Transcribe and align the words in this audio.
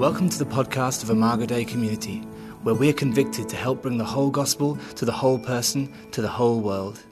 Welcome 0.00 0.30
to 0.30 0.38
the 0.38 0.46
podcast 0.46 1.02
of 1.02 1.10
Imago 1.10 1.44
Dei 1.44 1.62
Community, 1.62 2.20
where 2.62 2.74
we 2.74 2.88
are 2.88 2.94
convicted 2.94 3.50
to 3.50 3.56
help 3.56 3.82
bring 3.82 3.98
the 3.98 4.04
whole 4.06 4.30
gospel 4.30 4.78
to 4.94 5.04
the 5.04 5.12
whole 5.12 5.38
person, 5.38 5.92
to 6.12 6.22
the 6.22 6.28
whole 6.28 6.60
world. 6.60 7.02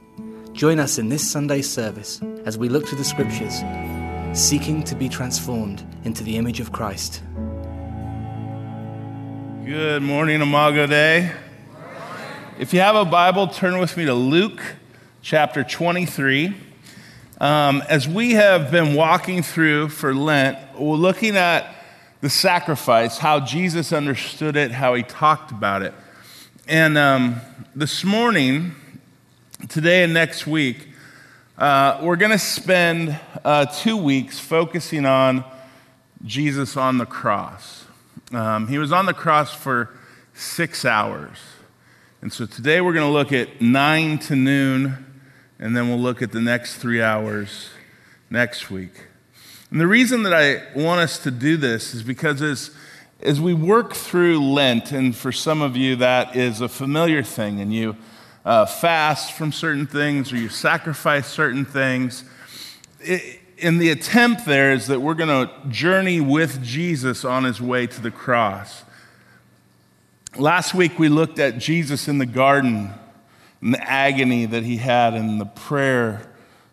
Join 0.53 0.79
us 0.79 0.97
in 0.97 1.07
this 1.07 1.29
Sunday 1.29 1.61
service 1.61 2.19
as 2.45 2.57
we 2.57 2.67
look 2.67 2.87
to 2.87 2.95
the 2.95 3.03
scriptures, 3.03 3.61
seeking 4.33 4.81
to 4.85 4.95
be 4.95 5.07
transformed 5.07 5.85
into 6.03 6.23
the 6.23 6.35
image 6.35 6.59
of 6.59 6.71
Christ. 6.71 7.21
Good 9.65 10.01
morning, 10.01 10.41
Imago 10.41 10.87
Dei. 10.87 11.31
If 12.57 12.73
you 12.73 12.79
have 12.79 12.95
a 12.95 13.05
Bible, 13.05 13.49
turn 13.49 13.77
with 13.77 13.95
me 13.97 14.05
to 14.05 14.15
Luke 14.15 14.63
chapter 15.21 15.63
23. 15.63 16.55
Um, 17.39 17.83
as 17.87 18.07
we 18.07 18.31
have 18.31 18.71
been 18.71 18.95
walking 18.95 19.43
through 19.43 19.89
for 19.89 20.15
Lent, 20.15 20.57
we're 20.75 20.95
looking 20.95 21.37
at 21.37 21.75
the 22.21 22.29
sacrifice, 22.29 23.17
how 23.17 23.39
Jesus 23.39 23.93
understood 23.93 24.55
it, 24.55 24.71
how 24.71 24.93
he 24.93 25.03
talked 25.03 25.51
about 25.51 25.81
it. 25.81 25.93
And 26.67 26.97
um, 26.97 27.41
this 27.75 28.03
morning, 28.03 28.75
today 29.69 30.03
and 30.03 30.13
next 30.13 30.45
week, 30.45 30.89
uh, 31.57 31.99
we're 32.01 32.17
going 32.17 32.31
to 32.31 32.37
spend 32.37 33.17
uh, 33.45 33.65
two 33.65 33.95
weeks 33.95 34.37
focusing 34.37 35.05
on 35.05 35.45
Jesus 36.25 36.75
on 36.75 36.97
the 36.97 37.05
cross. 37.05 37.85
Um, 38.33 38.67
he 38.67 38.77
was 38.77 38.91
on 38.91 39.05
the 39.05 39.13
cross 39.13 39.53
for 39.53 39.89
six 40.33 40.83
hours. 40.83 41.37
And 42.21 42.33
so 42.33 42.45
today 42.45 42.81
we're 42.81 42.93
going 42.93 43.07
to 43.07 43.13
look 43.13 43.31
at 43.31 43.61
nine 43.61 44.19
to 44.19 44.35
noon, 44.35 45.05
and 45.57 45.75
then 45.75 45.87
we'll 45.87 45.99
look 45.99 46.21
at 46.21 46.33
the 46.33 46.41
next 46.41 46.75
three 46.77 47.01
hours 47.01 47.69
next 48.29 48.69
week. 48.69 49.08
And 49.71 49.79
the 49.79 49.87
reason 49.87 50.23
that 50.23 50.33
I 50.33 50.63
want 50.75 51.01
us 51.01 51.19
to 51.19 51.31
do 51.31 51.55
this 51.55 51.93
is 51.93 52.01
because 52.01 52.41
as, 52.41 52.71
as 53.21 53.39
we 53.39 53.53
work 53.53 53.93
through 53.93 54.41
Lent, 54.41 54.91
and 54.91 55.15
for 55.15 55.31
some 55.31 55.61
of 55.61 55.77
you 55.77 55.97
that 55.97 56.35
is 56.35 56.61
a 56.61 56.67
familiar 56.67 57.21
thing, 57.21 57.59
and 57.59 57.71
you 57.71 57.95
uh, 58.45 58.65
fast 58.65 59.33
from 59.33 59.51
certain 59.51 59.85
things 59.85 60.33
or 60.33 60.37
you 60.37 60.49
sacrifice 60.49 61.27
certain 61.27 61.65
things, 61.65 62.23
in 63.57 63.77
the 63.77 63.91
attempt 63.91 64.45
there 64.45 64.71
is 64.71 64.87
that 64.87 65.01
we're 65.01 65.13
going 65.13 65.47
to 65.47 65.69
journey 65.69 66.19
with 66.19 66.63
Jesus 66.63 67.23
on 67.23 67.43
his 67.43 67.61
way 67.61 67.85
to 67.85 68.01
the 68.01 68.11
cross. 68.11 68.83
Last 70.35 70.73
week 70.73 70.97
we 70.97 71.09
looked 71.09 71.37
at 71.37 71.59
Jesus 71.59 72.07
in 72.07 72.17
the 72.17 72.25
garden 72.25 72.91
and 73.61 73.73
the 73.73 73.89
agony 73.89 74.45
that 74.45 74.63
he 74.63 74.77
had 74.77 75.13
and 75.13 75.39
the 75.39 75.45
prayer 75.45 76.21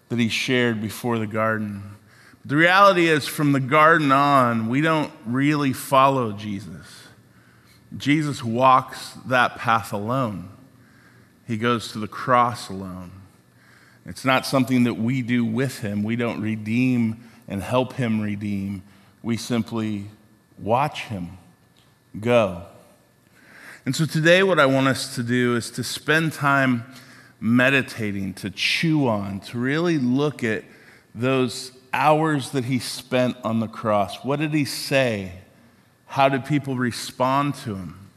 that 0.09 0.19
he 0.19 0.29
shared 0.29 0.81
before 0.81 1.19
the 1.19 1.27
garden. 1.27 1.96
The 2.47 2.55
reality 2.55 3.09
is, 3.09 3.27
from 3.27 3.51
the 3.51 3.59
garden 3.59 4.13
on, 4.13 4.69
we 4.69 4.81
don't 4.81 5.13
really 5.25 5.73
follow 5.73 6.31
Jesus. 6.31 6.87
Jesus 7.97 8.45
walks 8.45 9.15
that 9.27 9.57
path 9.57 9.93
alone, 9.93 10.51
he 11.45 11.57
goes 11.57 11.91
to 11.93 11.99
the 11.99 12.07
cross 12.07 12.69
alone. 12.69 13.11
It's 14.05 14.25
not 14.25 14.47
something 14.47 14.85
that 14.85 14.95
we 14.95 15.23
do 15.23 15.45
with 15.45 15.81
him. 15.81 16.05
We 16.05 16.15
don't 16.15 16.41
redeem 16.41 17.29
and 17.49 17.61
help 17.61 17.95
him 17.95 18.21
redeem. 18.21 18.85
We 19.25 19.37
simply 19.37 20.07
watch 20.57 21.03
him 21.03 21.39
go. 22.21 22.63
And 23.85 23.97
so 23.97 24.07
today, 24.07 24.45
what 24.45 24.61
I 24.61 24.67
want 24.67 24.87
us 24.87 25.17
to 25.17 25.25
do 25.25 25.57
is 25.57 25.73
to 25.73 25.83
spend 25.83 26.33
time 26.33 26.85
meditating, 27.41 28.35
to 28.35 28.51
chew 28.51 29.09
on, 29.09 29.41
to 29.41 29.59
really 29.59 29.99
look 29.99 30.45
at 30.45 30.63
those 31.13 31.73
hours 31.97 32.51
that 32.51 32.67
he 32.67 32.79
spent 32.79 33.37
on 33.43 33.61
the 33.61 33.67
cross. 33.67 34.23
What 34.23 34.39
did 34.39 34.53
he 34.53 34.67
say? 34.67 35.33
How 36.07 36.29
did 36.29 36.45
people 36.45 36.77
respond 36.77 37.55
to 37.57 37.75
him? 37.75 38.11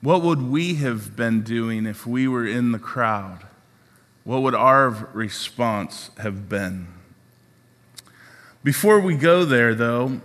What 0.00 0.22
would 0.22 0.42
we 0.42 0.74
have 0.74 1.16
been 1.16 1.42
doing 1.42 1.86
if 1.86 2.06
we 2.06 2.26
were 2.28 2.46
in 2.46 2.72
the 2.72 2.78
crowd? 2.78 3.46
What 4.24 4.42
would 4.42 4.54
our 4.54 4.90
response 5.14 6.10
have 6.18 6.48
been? 6.48 6.88
Before 8.64 9.00
we 9.00 9.16
go 9.16 9.44
there, 9.44 9.74
though, 9.74 10.20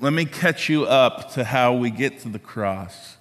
let 0.00 0.12
me 0.12 0.24
catch 0.24 0.68
you 0.68 0.84
up 0.84 1.32
to 1.32 1.44
how 1.44 1.74
we 1.74 1.90
get 1.90 2.20
to 2.20 2.28
the 2.28 2.38
cross. 2.38 3.16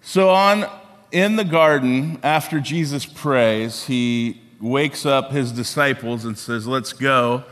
So, 0.00 0.30
on 0.30 0.68
in 1.12 1.36
the 1.36 1.44
garden, 1.44 2.18
after 2.22 2.60
Jesus 2.60 3.06
prays, 3.06 3.84
he 3.84 4.40
wakes 4.60 5.04
up 5.06 5.32
his 5.32 5.52
disciples 5.52 6.24
and 6.24 6.36
says, 6.36 6.66
Let's 6.66 6.92
go 6.92 7.44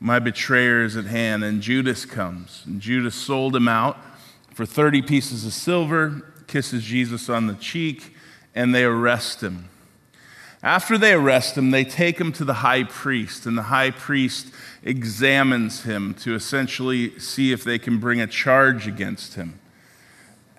my 0.00 0.18
betrayer 0.18 0.82
is 0.82 0.96
at 0.96 1.06
hand. 1.06 1.44
And 1.44 1.60
Judas 1.60 2.04
comes. 2.04 2.62
And 2.66 2.80
Judas 2.80 3.14
sold 3.14 3.54
him 3.54 3.68
out 3.68 3.98
for 4.52 4.64
30 4.64 5.02
pieces 5.02 5.44
of 5.44 5.52
silver, 5.52 6.22
kisses 6.46 6.84
Jesus 6.84 7.28
on 7.28 7.46
the 7.46 7.54
cheek, 7.54 8.14
and 8.54 8.74
they 8.74 8.84
arrest 8.84 9.42
him. 9.42 9.68
After 10.62 10.96
they 10.96 11.12
arrest 11.12 11.58
him, 11.58 11.72
they 11.72 11.84
take 11.84 12.18
him 12.18 12.32
to 12.32 12.44
the 12.44 12.54
high 12.54 12.84
priest, 12.84 13.44
and 13.44 13.58
the 13.58 13.64
high 13.64 13.90
priest 13.90 14.46
examines 14.82 15.82
him 15.82 16.14
to 16.14 16.34
essentially 16.34 17.18
see 17.18 17.52
if 17.52 17.64
they 17.64 17.78
can 17.78 17.98
bring 17.98 18.20
a 18.20 18.26
charge 18.26 18.86
against 18.86 19.34
him. 19.34 19.58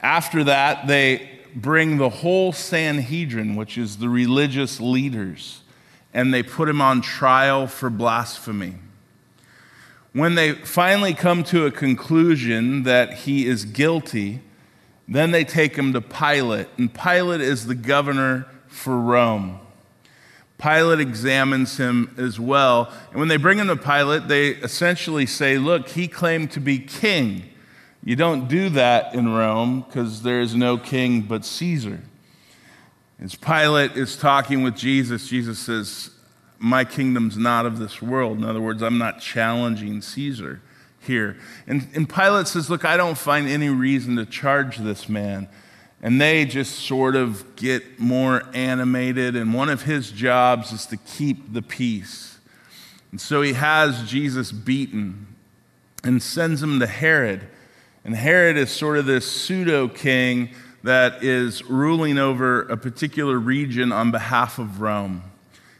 After 0.03 0.43
that, 0.43 0.85
they 0.85 1.39
bring 1.55 1.97
the 1.97 2.09
whole 2.09 2.51
Sanhedrin, 2.51 3.55
which 3.55 3.79
is 3.79 3.97
the 3.97 4.09
religious 4.09 4.79
leaders, 4.79 5.61
and 6.13 6.31
they 6.31 6.43
put 6.43 6.69
him 6.69 6.81
on 6.81 7.01
trial 7.01 7.65
for 7.65 7.89
blasphemy. 7.89 8.75
When 10.15 10.35
they 10.35 10.53
finally 10.53 11.13
come 11.13 11.43
to 11.43 11.65
a 11.65 11.71
conclusion 11.71 12.83
that 12.83 13.11
he 13.13 13.45
is 13.45 13.65
guilty, 13.65 14.39
then 15.09 15.31
they 15.31 15.43
take 15.43 15.75
him 15.75 15.91
to 15.91 15.99
Pilate, 15.99 16.67
and 16.77 16.93
Pilate 16.93 17.41
is 17.41 17.67
the 17.67 17.75
governor 17.75 18.47
for 18.69 18.97
Rome. 18.97 19.59
Pilate 20.57 21.01
examines 21.01 21.75
him 21.75 22.15
as 22.17 22.39
well. 22.39 22.89
And 23.09 23.19
when 23.19 23.27
they 23.27 23.35
bring 23.35 23.57
him 23.57 23.67
to 23.67 23.75
Pilate, 23.75 24.29
they 24.29 24.51
essentially 24.51 25.25
say, 25.25 25.57
Look, 25.57 25.89
he 25.89 26.07
claimed 26.07 26.49
to 26.51 26.61
be 26.61 26.79
king. 26.79 27.49
You 28.01 28.15
don't 28.15 28.47
do 28.47 28.69
that 28.69 29.13
in 29.15 29.33
Rome 29.33 29.81
because 29.81 30.21
there 30.21 30.39
is 30.39 30.55
no 30.55 30.77
king 30.77 31.23
but 31.23 31.43
Caesar. 31.43 31.99
As 33.21 33.35
Pilate 33.35 33.97
is 33.97 34.15
talking 34.15 34.63
with 34.63 34.77
Jesus, 34.77 35.27
Jesus 35.27 35.59
says, 35.59 36.11
my 36.65 36.83
kingdom's 36.83 37.37
not 37.37 37.67
of 37.67 37.77
this 37.77 38.01
world. 38.01 38.39
In 38.39 38.43
other 38.43 38.59
words, 38.59 38.81
I'm 38.81 38.97
not 38.97 39.21
challenging 39.21 40.01
Caesar 40.01 40.61
here. 40.99 41.37
And, 41.67 41.87
and 41.93 42.09
Pilate 42.09 42.47
says, 42.47 42.71
Look, 42.71 42.83
I 42.83 42.97
don't 42.97 43.17
find 43.17 43.47
any 43.47 43.69
reason 43.69 44.15
to 44.15 44.25
charge 44.25 44.77
this 44.77 45.07
man. 45.07 45.47
And 46.01 46.19
they 46.19 46.43
just 46.43 46.79
sort 46.79 47.15
of 47.15 47.55
get 47.55 47.99
more 47.99 48.43
animated, 48.53 49.35
and 49.35 49.53
one 49.53 49.69
of 49.69 49.83
his 49.83 50.09
jobs 50.11 50.71
is 50.71 50.87
to 50.87 50.97
keep 50.97 51.53
the 51.53 51.61
peace. 51.61 52.39
And 53.11 53.21
so 53.21 53.43
he 53.43 53.53
has 53.53 54.09
Jesus 54.09 54.51
beaten 54.51 55.27
and 56.03 56.21
sends 56.21 56.63
him 56.63 56.79
to 56.79 56.87
Herod. 56.87 57.47
And 58.03 58.15
Herod 58.15 58.57
is 58.57 58.71
sort 58.71 58.97
of 58.97 59.05
this 59.05 59.29
pseudo 59.29 59.87
king 59.87 60.49
that 60.83 61.23
is 61.23 61.63
ruling 61.65 62.17
over 62.17 62.61
a 62.61 62.77
particular 62.77 63.37
region 63.37 63.91
on 63.91 64.09
behalf 64.09 64.57
of 64.59 64.81
Rome. 64.81 65.23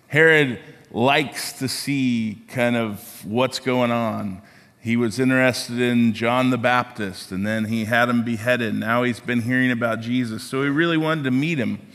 Herod 0.08 0.60
likes 0.96 1.52
to 1.52 1.68
see 1.68 2.42
kind 2.48 2.78
of 2.78 3.26
what's 3.26 3.60
going 3.60 3.92
on. 3.92 4.42
He 4.80 4.96
was 4.96 5.20
interested 5.20 5.78
in 5.82 6.14
John 6.14 6.52
the 6.52 6.58
Baptist, 6.58 7.34
and 7.34 7.46
then 7.46 7.66
he 7.66 7.84
had 7.84 8.08
him 8.08 8.24
beheaded. 8.24 8.74
Now 8.76 9.04
he's 9.04 9.20
been 9.20 9.42
hearing 9.42 9.72
about 9.72 10.00
Jesus, 10.00 10.42
so 10.42 10.64
he 10.64 10.70
really 10.70 10.96
wanted 10.96 11.26
to 11.26 11.32
meet 11.32 11.60
him. 11.60 11.86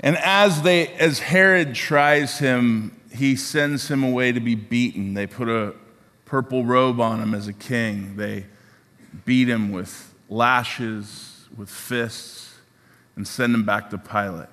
And 0.00 0.16
as 0.18 0.62
they, 0.62 0.88
as 0.88 1.20
Herod 1.20 1.76
tries 1.76 2.38
him, 2.38 3.00
he 3.14 3.36
sends 3.36 3.88
him 3.88 4.02
away 4.02 4.32
to 4.32 4.40
be 4.40 4.56
beaten. 4.56 5.14
They 5.14 5.28
put 5.28 5.48
a 5.48 5.74
purple 6.24 6.64
robe 6.64 7.00
on 7.00 7.20
him 7.20 7.32
as 7.32 7.46
a 7.46 7.52
king. 7.52 8.16
They 8.16 8.46
beat 9.24 9.48
him 9.48 9.70
with 9.70 10.12
lashes, 10.28 11.46
with 11.56 11.70
fists, 11.70 12.54
and 13.14 13.28
send 13.28 13.54
him 13.54 13.64
back 13.64 13.90
to 13.90 13.98
Pilate. 13.98 14.48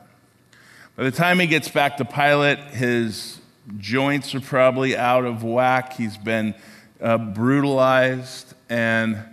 By 0.95 1.05
the 1.05 1.11
time 1.11 1.39
he 1.39 1.47
gets 1.47 1.69
back 1.69 1.97
to 1.97 2.05
Pilate, 2.05 2.59
his 2.59 3.39
joints 3.77 4.33
are 4.33 4.41
probably 4.41 4.95
out 4.95 5.25
of 5.25 5.43
whack. 5.43 5.93
He's 5.93 6.17
been 6.17 6.55
uh, 7.01 7.17
brutalized, 7.17 8.53
and 8.69 9.23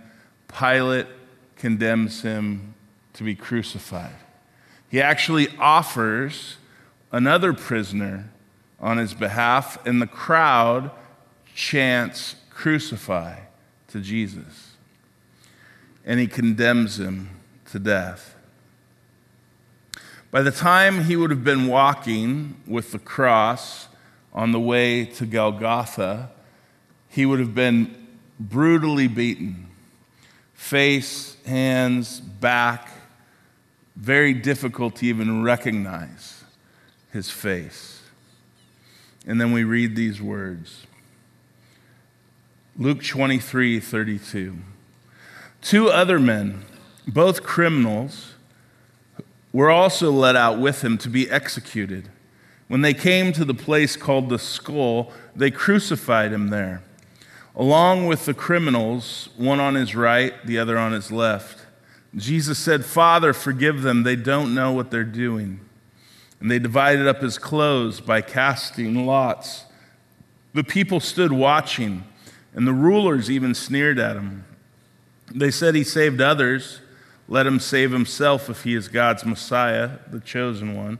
Pilate 0.47 1.07
condemns 1.55 2.21
him 2.21 2.73
to 3.13 3.23
be 3.23 3.35
crucified. 3.35 4.15
He 4.89 5.01
actually 5.01 5.47
offers 5.57 6.57
another 7.11 7.53
prisoner 7.53 8.29
on 8.79 8.97
his 8.97 9.13
behalf, 9.13 9.83
and 9.85 10.01
the 10.01 10.07
crowd 10.07 10.91
chants, 11.53 12.35
Crucify 12.49 13.39
to 13.89 13.99
Jesus. 13.99 14.75
And 16.05 16.19
he 16.19 16.27
condemns 16.27 16.99
him 16.99 17.29
to 17.71 17.79
death. 17.79 18.35
By 20.31 20.41
the 20.41 20.51
time 20.51 21.05
he 21.05 21.15
would 21.15 21.31
have 21.31 21.43
been 21.43 21.67
walking 21.67 22.57
with 22.67 22.91
the 22.91 22.99
cross 22.99 23.87
on 24.35 24.51
the 24.51 24.59
way 24.59 25.05
to 25.05 25.25
Golgotha, 25.25 26.29
he 27.09 27.25
would 27.25 27.39
have 27.39 27.55
been 27.55 28.07
brutally 28.37 29.07
beaten 29.07 29.71
face, 30.53 31.37
hands, 31.45 32.19
back. 32.19 32.89
Very 33.95 34.33
difficult 34.33 34.97
to 34.97 35.05
even 35.05 35.41
recognize 35.41 36.43
his 37.13 37.31
face. 37.31 38.01
And 39.25 39.39
then 39.39 39.53
we 39.53 39.63
read 39.63 39.95
these 39.95 40.21
words 40.21 40.85
Luke 42.77 43.01
23 43.01 43.79
32. 43.79 44.57
Two 45.61 45.89
other 45.89 46.19
men, 46.19 46.65
both 47.07 47.41
criminals, 47.41 48.33
were 49.53 49.71
also 49.71 50.11
led 50.11 50.35
out 50.35 50.59
with 50.59 50.83
him 50.83 50.97
to 50.97 51.09
be 51.09 51.31
executed. 51.31 52.09
When 52.67 52.81
they 52.81 52.93
came 52.93 53.31
to 53.33 53.45
the 53.45 53.53
place 53.53 53.95
called 53.95 54.29
the 54.29 54.39
skull, 54.39 55.11
they 55.35 55.51
crucified 55.51 56.33
him 56.33 56.49
there, 56.49 56.81
along 57.55 58.07
with 58.07 58.25
the 58.25 58.33
criminals, 58.33 59.29
one 59.37 59.59
on 59.59 59.75
his 59.75 59.95
right, 59.95 60.33
the 60.45 60.57
other 60.57 60.77
on 60.77 60.91
his 60.91 61.11
left. 61.11 61.65
Jesus 62.15 62.57
said, 62.57 62.85
Father, 62.85 63.33
forgive 63.33 63.81
them. 63.81 64.03
They 64.03 64.15
don't 64.15 64.55
know 64.55 64.71
what 64.71 64.89
they're 64.89 65.03
doing. 65.03 65.59
And 66.39 66.49
they 66.49 66.59
divided 66.59 67.07
up 67.07 67.21
his 67.21 67.37
clothes 67.37 67.99
by 68.01 68.21
casting 68.21 69.05
lots. 69.05 69.65
The 70.53 70.63
people 70.63 70.99
stood 70.99 71.31
watching, 71.31 72.03
and 72.53 72.65
the 72.65 72.73
rulers 72.73 73.29
even 73.29 73.53
sneered 73.53 73.99
at 73.99 74.15
him. 74.15 74.45
They 75.33 75.51
said 75.51 75.75
he 75.75 75.83
saved 75.83 76.21
others. 76.21 76.79
Let 77.27 77.47
him 77.47 77.59
save 77.59 77.91
himself 77.91 78.49
if 78.49 78.63
he 78.63 78.75
is 78.75 78.87
God's 78.87 79.25
Messiah, 79.25 79.97
the 80.09 80.19
chosen 80.19 80.75
one. 80.75 80.99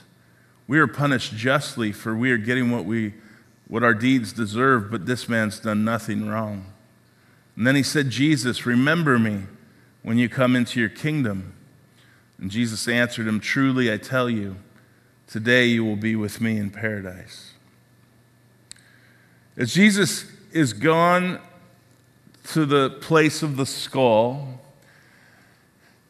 we 0.71 0.79
are 0.79 0.87
punished 0.87 1.35
justly, 1.35 1.91
for 1.91 2.15
we 2.15 2.31
are 2.31 2.37
getting 2.37 2.71
what, 2.71 2.85
we, 2.85 3.13
what 3.67 3.83
our 3.83 3.93
deeds 3.93 4.31
deserve, 4.31 4.89
but 4.89 5.05
this 5.05 5.27
man's 5.27 5.59
done 5.59 5.83
nothing 5.83 6.29
wrong. 6.29 6.65
And 7.57 7.67
then 7.67 7.75
he 7.75 7.83
said, 7.83 8.09
Jesus, 8.09 8.65
remember 8.65 9.19
me 9.19 9.41
when 10.01 10.17
you 10.17 10.29
come 10.29 10.55
into 10.55 10.79
your 10.79 10.87
kingdom. 10.87 11.51
And 12.37 12.49
Jesus 12.49 12.87
answered 12.87 13.27
him, 13.27 13.41
Truly 13.41 13.91
I 13.91 13.97
tell 13.97 14.29
you, 14.29 14.55
today 15.27 15.65
you 15.65 15.83
will 15.83 15.97
be 15.97 16.15
with 16.15 16.39
me 16.39 16.55
in 16.55 16.69
paradise. 16.69 17.51
As 19.57 19.73
Jesus 19.73 20.23
is 20.53 20.71
gone 20.71 21.41
to 22.45 22.65
the 22.65 22.91
place 23.01 23.43
of 23.43 23.57
the 23.57 23.65
skull, 23.65 24.61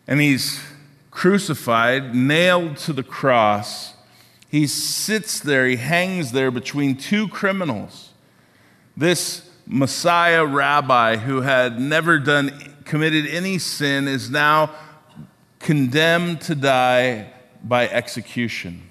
and 0.08 0.22
he's 0.22 0.62
crucified, 1.10 2.14
nailed 2.14 2.78
to 2.78 2.94
the 2.94 3.02
cross. 3.02 3.96
He 4.52 4.68
sits 4.68 5.40
there, 5.40 5.66
he 5.66 5.78
hangs 5.78 6.34
there 6.34 6.52
between 6.52 6.98
two 6.98 7.30
criminals. 7.30 8.10
This 8.98 9.50
Messiah 9.66 10.46
rabbi 10.46 11.16
who 11.16 11.40
had 11.40 11.80
never 11.80 12.20
done 12.20 12.76
committed 12.84 13.28
any 13.28 13.58
sin 13.58 14.10
is 14.10 14.30
now 14.30 14.72
condemned 15.60 16.42
to 16.42 16.56
die 16.56 17.32
by 17.64 17.88
execution, 17.88 18.82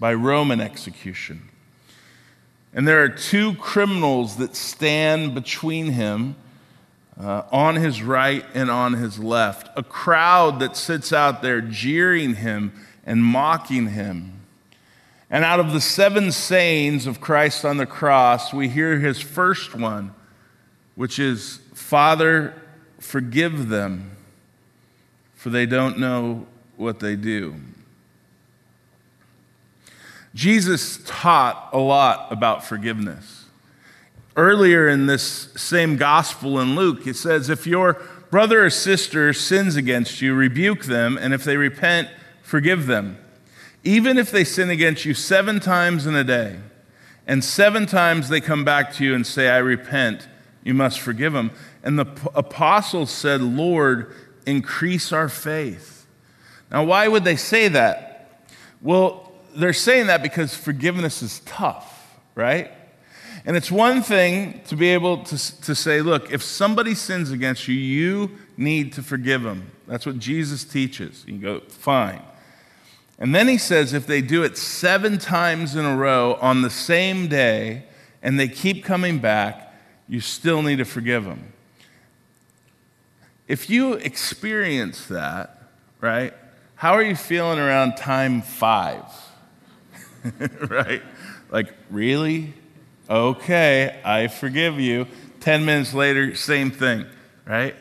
by 0.00 0.12
Roman 0.12 0.60
execution. 0.60 1.50
And 2.74 2.88
there 2.88 3.04
are 3.04 3.08
two 3.08 3.54
criminals 3.54 4.38
that 4.38 4.56
stand 4.56 5.36
between 5.36 5.92
him 5.92 6.34
uh, 7.16 7.42
on 7.52 7.76
his 7.76 8.02
right 8.02 8.44
and 8.54 8.72
on 8.72 8.94
his 8.94 9.20
left, 9.20 9.68
a 9.78 9.84
crowd 9.84 10.58
that 10.58 10.76
sits 10.76 11.12
out 11.12 11.42
there 11.42 11.60
jeering 11.60 12.34
him 12.34 12.72
and 13.04 13.22
mocking 13.22 13.90
him. 13.90 14.32
And 15.30 15.44
out 15.44 15.58
of 15.58 15.72
the 15.72 15.80
seven 15.80 16.30
sayings 16.30 17.06
of 17.06 17.20
Christ 17.20 17.64
on 17.64 17.78
the 17.78 17.86
cross, 17.86 18.52
we 18.52 18.68
hear 18.68 18.98
his 18.98 19.20
first 19.20 19.74
one, 19.74 20.14
which 20.94 21.18
is, 21.18 21.60
Father, 21.74 22.54
forgive 23.00 23.68
them, 23.68 24.12
for 25.34 25.50
they 25.50 25.66
don't 25.66 25.98
know 25.98 26.46
what 26.76 27.00
they 27.00 27.16
do. 27.16 27.56
Jesus 30.34 31.00
taught 31.06 31.70
a 31.72 31.78
lot 31.78 32.30
about 32.30 32.64
forgiveness. 32.64 33.46
Earlier 34.36 34.86
in 34.86 35.06
this 35.06 35.48
same 35.56 35.96
gospel 35.96 36.60
in 36.60 36.76
Luke, 36.76 37.06
it 37.06 37.16
says, 37.16 37.48
If 37.48 37.66
your 37.66 37.94
brother 38.30 38.66
or 38.66 38.70
sister 38.70 39.32
sins 39.32 39.76
against 39.76 40.20
you, 40.20 40.34
rebuke 40.34 40.84
them, 40.84 41.18
and 41.18 41.32
if 41.32 41.42
they 41.42 41.56
repent, 41.56 42.10
forgive 42.42 42.86
them. 42.86 43.18
Even 43.86 44.18
if 44.18 44.32
they 44.32 44.42
sin 44.42 44.68
against 44.68 45.04
you 45.04 45.14
seven 45.14 45.60
times 45.60 46.06
in 46.06 46.16
a 46.16 46.24
day, 46.24 46.58
and 47.24 47.44
seven 47.44 47.86
times 47.86 48.28
they 48.28 48.40
come 48.40 48.64
back 48.64 48.92
to 48.94 49.04
you 49.04 49.14
and 49.14 49.24
say, 49.24 49.48
I 49.48 49.58
repent, 49.58 50.26
you 50.64 50.74
must 50.74 50.98
forgive 50.98 51.32
them. 51.32 51.52
And 51.84 51.96
the 51.96 52.06
apostles 52.34 53.12
said, 53.12 53.40
Lord, 53.40 54.12
increase 54.44 55.12
our 55.12 55.28
faith. 55.28 56.04
Now, 56.68 56.82
why 56.82 57.06
would 57.06 57.22
they 57.22 57.36
say 57.36 57.68
that? 57.68 58.42
Well, 58.82 59.32
they're 59.54 59.72
saying 59.72 60.08
that 60.08 60.20
because 60.20 60.52
forgiveness 60.52 61.22
is 61.22 61.38
tough, 61.46 62.18
right? 62.34 62.72
And 63.44 63.56
it's 63.56 63.70
one 63.70 64.02
thing 64.02 64.62
to 64.66 64.74
be 64.74 64.88
able 64.88 65.22
to, 65.22 65.60
to 65.60 65.76
say, 65.76 66.00
look, 66.00 66.32
if 66.32 66.42
somebody 66.42 66.96
sins 66.96 67.30
against 67.30 67.68
you, 67.68 67.76
you 67.76 68.32
need 68.56 68.94
to 68.94 69.02
forgive 69.04 69.44
them. 69.44 69.70
That's 69.86 70.06
what 70.06 70.18
Jesus 70.18 70.64
teaches. 70.64 71.22
You 71.28 71.38
go, 71.38 71.60
fine. 71.68 72.20
And 73.18 73.34
then 73.34 73.48
he 73.48 73.56
says, 73.56 73.92
if 73.92 74.06
they 74.06 74.20
do 74.20 74.42
it 74.42 74.58
seven 74.58 75.18
times 75.18 75.74
in 75.74 75.84
a 75.84 75.96
row 75.96 76.34
on 76.40 76.62
the 76.62 76.70
same 76.70 77.28
day 77.28 77.84
and 78.22 78.38
they 78.38 78.48
keep 78.48 78.84
coming 78.84 79.18
back, 79.18 79.74
you 80.06 80.20
still 80.20 80.62
need 80.62 80.76
to 80.76 80.84
forgive 80.84 81.24
them. 81.24 81.52
If 83.48 83.70
you 83.70 83.94
experience 83.94 85.06
that, 85.06 85.62
right, 86.00 86.34
how 86.74 86.92
are 86.92 87.02
you 87.02 87.16
feeling 87.16 87.58
around 87.58 87.96
time 87.96 88.42
five? 88.42 89.04
right? 90.68 91.02
Like, 91.50 91.72
really? 91.90 92.52
Okay, 93.08 93.98
I 94.04 94.26
forgive 94.26 94.80
you. 94.80 95.06
10 95.40 95.64
minutes 95.64 95.94
later, 95.94 96.34
same 96.34 96.70
thing, 96.70 97.06
right? 97.46 97.76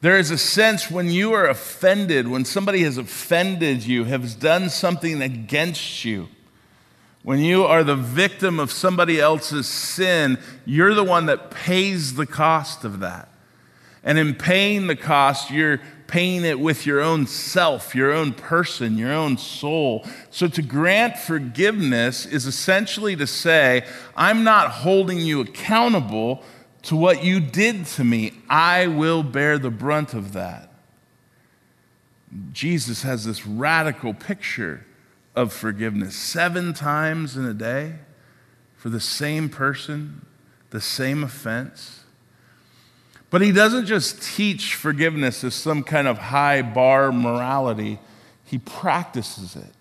There 0.00 0.18
is 0.18 0.30
a 0.30 0.38
sense 0.38 0.90
when 0.90 1.10
you 1.10 1.32
are 1.32 1.46
offended, 1.46 2.28
when 2.28 2.44
somebody 2.44 2.82
has 2.82 2.98
offended 2.98 3.84
you, 3.84 4.04
has 4.04 4.34
done 4.34 4.68
something 4.68 5.22
against 5.22 6.04
you, 6.04 6.28
when 7.22 7.40
you 7.40 7.64
are 7.64 7.82
the 7.82 7.96
victim 7.96 8.60
of 8.60 8.70
somebody 8.70 9.18
else's 9.18 9.66
sin, 9.66 10.38
you're 10.64 10.94
the 10.94 11.02
one 11.02 11.26
that 11.26 11.50
pays 11.50 12.14
the 12.14 12.26
cost 12.26 12.84
of 12.84 13.00
that. 13.00 13.28
And 14.04 14.16
in 14.16 14.36
paying 14.36 14.86
the 14.86 14.94
cost, 14.94 15.50
you're 15.50 15.80
paying 16.06 16.44
it 16.44 16.60
with 16.60 16.86
your 16.86 17.00
own 17.00 17.26
self, 17.26 17.94
your 17.94 18.12
own 18.12 18.32
person, 18.32 18.96
your 18.96 19.12
own 19.12 19.38
soul. 19.38 20.06
So 20.30 20.46
to 20.46 20.62
grant 20.62 21.18
forgiveness 21.18 22.26
is 22.26 22.46
essentially 22.46 23.16
to 23.16 23.26
say, 23.26 23.84
I'm 24.16 24.44
not 24.44 24.70
holding 24.70 25.18
you 25.18 25.40
accountable 25.40 26.44
to 26.86 26.94
what 26.94 27.24
you 27.24 27.40
did 27.40 27.84
to 27.84 28.04
me. 28.04 28.32
I 28.48 28.86
will 28.86 29.24
bear 29.24 29.58
the 29.58 29.70
brunt 29.70 30.14
of 30.14 30.32
that. 30.34 30.72
Jesus 32.52 33.02
has 33.02 33.24
this 33.24 33.44
radical 33.44 34.14
picture 34.14 34.86
of 35.34 35.52
forgiveness 35.52 36.14
seven 36.14 36.72
times 36.74 37.36
in 37.36 37.44
a 37.44 37.54
day 37.54 37.94
for 38.76 38.88
the 38.88 39.00
same 39.00 39.48
person, 39.48 40.24
the 40.70 40.80
same 40.80 41.24
offense. 41.24 42.04
But 43.30 43.42
he 43.42 43.50
doesn't 43.50 43.86
just 43.86 44.22
teach 44.22 44.76
forgiveness 44.76 45.42
as 45.42 45.54
some 45.54 45.82
kind 45.82 46.06
of 46.06 46.18
high 46.18 46.62
bar 46.62 47.10
morality, 47.10 47.98
he 48.44 48.58
practices 48.58 49.56
it. 49.56 49.72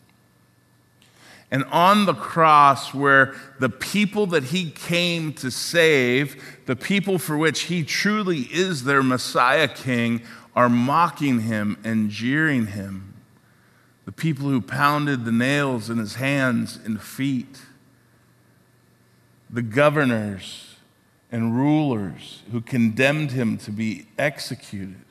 And 1.55 1.63
on 1.71 2.05
the 2.05 2.13
cross, 2.13 2.93
where 2.93 3.33
the 3.61 3.69
people 3.69 4.25
that 4.25 4.43
he 4.43 4.71
came 4.71 5.31
to 5.35 5.49
save, 5.49 6.59
the 6.65 6.75
people 6.75 7.17
for 7.17 7.37
which 7.37 7.61
he 7.61 7.81
truly 7.81 8.39
is 8.51 8.83
their 8.83 9.01
Messiah 9.01 9.69
King, 9.69 10.21
are 10.53 10.67
mocking 10.67 11.43
him 11.43 11.77
and 11.81 12.09
jeering 12.09 12.67
him. 12.67 13.13
The 14.03 14.11
people 14.11 14.49
who 14.49 14.59
pounded 14.59 15.23
the 15.23 15.31
nails 15.31 15.89
in 15.89 15.97
his 15.97 16.15
hands 16.15 16.77
and 16.83 17.01
feet, 17.01 17.61
the 19.49 19.61
governors 19.61 20.75
and 21.31 21.55
rulers 21.55 22.43
who 22.51 22.59
condemned 22.59 23.31
him 23.31 23.57
to 23.59 23.71
be 23.71 24.07
executed. 24.19 25.05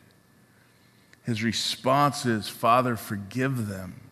his 1.22 1.42
response 1.42 2.26
is, 2.26 2.50
Father, 2.50 2.96
forgive 2.96 3.66
them. 3.66 4.03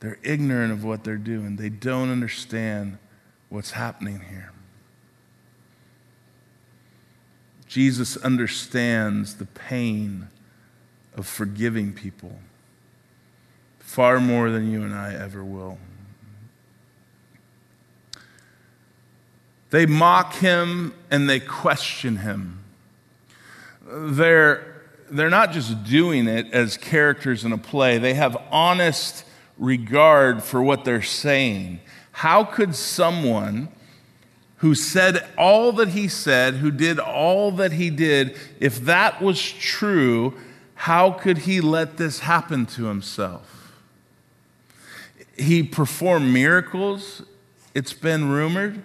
They're 0.00 0.18
ignorant 0.22 0.72
of 0.72 0.84
what 0.84 1.04
they're 1.04 1.16
doing, 1.16 1.56
they 1.56 1.68
don't 1.68 2.10
understand 2.10 2.98
what's 3.48 3.72
happening 3.72 4.20
here. 4.28 4.52
Jesus 7.66 8.16
understands 8.18 9.36
the 9.36 9.44
pain 9.46 10.28
of 11.16 11.26
forgiving 11.26 11.92
people 11.92 12.38
far 13.78 14.20
more 14.20 14.50
than 14.50 14.70
you 14.70 14.82
and 14.82 14.94
I 14.94 15.14
ever 15.14 15.44
will. 15.44 15.78
They 19.70 19.86
mock 19.86 20.34
him 20.34 20.94
and 21.10 21.28
they 21.28 21.40
question 21.40 22.16
him. 22.16 22.64
They're, 23.86 24.82
they're 25.10 25.30
not 25.30 25.52
just 25.52 25.84
doing 25.84 26.28
it 26.28 26.52
as 26.52 26.76
characters 26.76 27.44
in 27.44 27.52
a 27.52 27.58
play, 27.58 27.98
they 27.98 28.14
have 28.14 28.36
honest 28.50 29.24
regard 29.58 30.42
for 30.42 30.62
what 30.62 30.84
they're 30.84 31.02
saying. 31.02 31.80
How 32.12 32.44
could 32.44 32.74
someone 32.74 33.68
who 34.58 34.74
said 34.74 35.26
all 35.36 35.72
that 35.72 35.88
he 35.88 36.08
said, 36.08 36.54
who 36.54 36.70
did 36.70 36.98
all 36.98 37.50
that 37.52 37.72
he 37.72 37.90
did, 37.90 38.36
if 38.58 38.80
that 38.80 39.20
was 39.20 39.40
true, 39.40 40.34
how 40.74 41.10
could 41.10 41.38
he 41.38 41.60
let 41.60 41.96
this 41.96 42.20
happen 42.20 42.66
to 42.66 42.86
himself? 42.86 43.72
He 45.36 45.62
performed 45.62 46.32
miracles, 46.32 47.22
it's 47.74 47.92
been 47.92 48.30
rumored. 48.30 48.82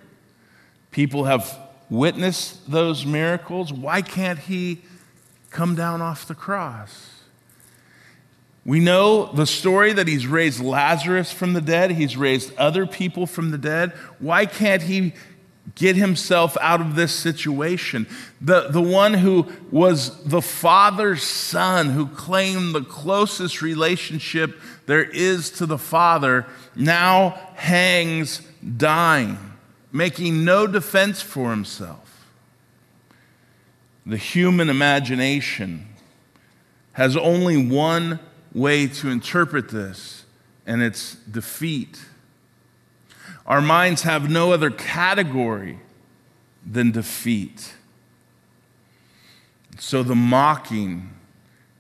People 0.92 1.24
have 1.24 1.58
witnessed 1.90 2.70
those 2.70 3.06
miracles. 3.06 3.72
Why 3.72 4.02
can't 4.02 4.40
he 4.40 4.82
come 5.50 5.76
down 5.76 6.02
off 6.02 6.28
the 6.28 6.36
cross? 6.36 7.11
We 8.64 8.80
know 8.80 9.26
the 9.26 9.48
story 9.48 9.94
that 9.94 10.08
he's 10.08 10.28
raised 10.28 10.62
Lazarus 10.62 11.32
from 11.32 11.54
the 11.54 11.62
dead, 11.62 11.92
he's 11.92 12.16
raised 12.16 12.56
other 12.58 12.86
people 12.86 13.26
from 13.26 13.52
the 13.52 13.58
dead. 13.58 13.92
Why 14.20 14.46
can't 14.46 14.84
he 14.84 15.14
get 15.76 15.96
himself 15.96 16.58
out 16.62 16.80
of 16.80 16.96
this 16.96 17.12
situation? 17.12 18.06
The, 18.40 18.68
the 18.70 18.82
one 18.82 19.16
who 19.16 19.52
was 19.72 20.24
the 20.24 20.44
father's 20.44 21.24
son, 21.24 21.90
who 21.90 22.06
claimed 22.08 22.76
the 22.76 22.84
closest 22.84 23.64
relationship 23.64 24.60
there 24.86 25.04
is 25.04 25.50
to 25.52 25.66
the 25.66 25.80
father, 25.80 26.46
now 26.76 27.40
hangs 27.56 28.42
dying, 28.78 29.40
making 29.92 30.46
no 30.46 30.68
defense 30.68 31.20
for 31.20 31.50
himself. 31.50 32.28
The 34.06 34.18
human 34.18 34.70
imagination 34.70 35.88
has 36.94 37.16
only 37.18 37.58
one 37.58 38.20
way 38.54 38.88
to 38.88 39.10
interpret 39.10 39.70
this, 39.70 40.26
and 40.66 40.82
it's 40.82 41.16
defeat. 41.16 42.00
Our 43.46 43.62
minds 43.62 44.04
have 44.04 44.30
no 44.30 44.52
other 44.52 44.70
category 44.70 45.80
than 46.66 46.92
defeat. 46.92 47.74
So 49.80 50.04
the 50.04 50.16
mocking 50.16 51.10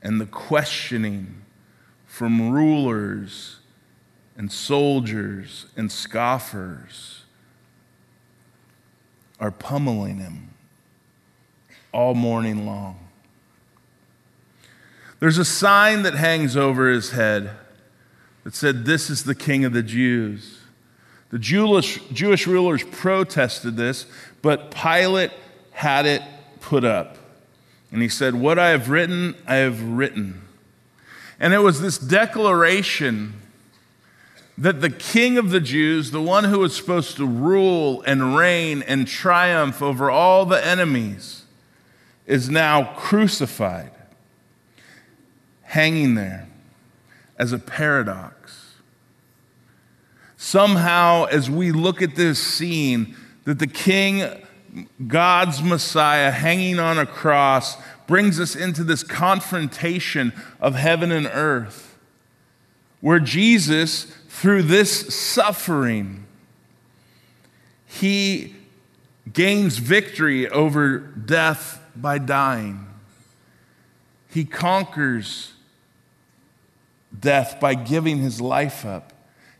and 0.01 0.19
the 0.19 0.25
questioning 0.25 1.43
from 2.07 2.51
rulers 2.51 3.59
and 4.35 4.51
soldiers 4.51 5.67
and 5.77 5.91
scoffers 5.91 7.25
are 9.39 9.51
pummeling 9.51 10.17
him 10.17 10.49
all 11.93 12.15
morning 12.15 12.65
long. 12.65 13.10
There's 15.21 15.37
a 15.37 15.45
sign 15.45 16.01
that 16.01 16.15
hangs 16.15 16.57
over 16.57 16.89
his 16.89 17.11
head 17.11 17.51
that 18.43 18.55
said, 18.55 18.85
This 18.85 19.07
is 19.07 19.23
the 19.23 19.35
King 19.35 19.63
of 19.63 19.71
the 19.71 19.83
Jews. 19.83 20.61
The 21.29 21.37
Jewish, 21.37 21.99
Jewish 22.11 22.47
rulers 22.47 22.83
protested 22.83 23.77
this, 23.77 24.07
but 24.41 24.71
Pilate 24.71 25.29
had 25.73 26.07
it 26.07 26.23
put 26.59 26.83
up. 26.83 27.17
And 27.91 28.01
he 28.01 28.09
said, 28.09 28.33
What 28.33 28.57
I 28.57 28.69
have 28.69 28.89
written, 28.89 29.35
I 29.45 29.57
have 29.57 29.83
written. 29.83 30.41
And 31.39 31.53
it 31.53 31.59
was 31.59 31.81
this 31.81 31.99
declaration 31.99 33.35
that 34.57 34.81
the 34.81 34.89
king 34.89 35.37
of 35.37 35.51
the 35.51 35.61
Jews, 35.61 36.09
the 36.09 36.21
one 36.21 36.45
who 36.45 36.59
was 36.59 36.75
supposed 36.75 37.15
to 37.17 37.27
rule 37.27 38.01
and 38.07 38.35
reign 38.35 38.81
and 38.87 39.07
triumph 39.07 39.83
over 39.83 40.09
all 40.09 40.47
the 40.47 40.65
enemies, 40.65 41.43
is 42.25 42.49
now 42.49 42.95
crucified 42.95 43.91
hanging 45.71 46.15
there 46.15 46.49
as 47.37 47.53
a 47.53 47.57
paradox. 47.57 48.73
Somehow, 50.35 51.23
as 51.31 51.49
we 51.49 51.71
look 51.71 52.01
at 52.01 52.15
this 52.15 52.39
scene, 52.43 53.15
that 53.45 53.57
the 53.57 53.67
King, 53.67 54.25
God's 55.07 55.63
Messiah, 55.63 56.29
hanging 56.29 56.77
on 56.77 56.99
a 56.99 57.05
cross, 57.05 57.77
brings 58.05 58.37
us 58.37 58.53
into 58.53 58.83
this 58.83 59.01
confrontation 59.01 60.33
of 60.59 60.75
heaven 60.75 61.09
and 61.09 61.25
earth, 61.31 61.97
where 62.99 63.21
Jesus, 63.21 64.13
through 64.27 64.63
this 64.63 65.15
suffering, 65.15 66.25
he 67.85 68.57
gains 69.31 69.77
victory 69.77 70.49
over 70.49 70.97
death 70.97 71.81
by 71.95 72.17
dying. 72.17 72.87
He 74.29 74.43
conquers 74.43 75.53
death 77.17 77.59
by 77.59 77.75
giving 77.75 78.17
his 78.19 78.39
life 78.39 78.85
up. 78.85 79.13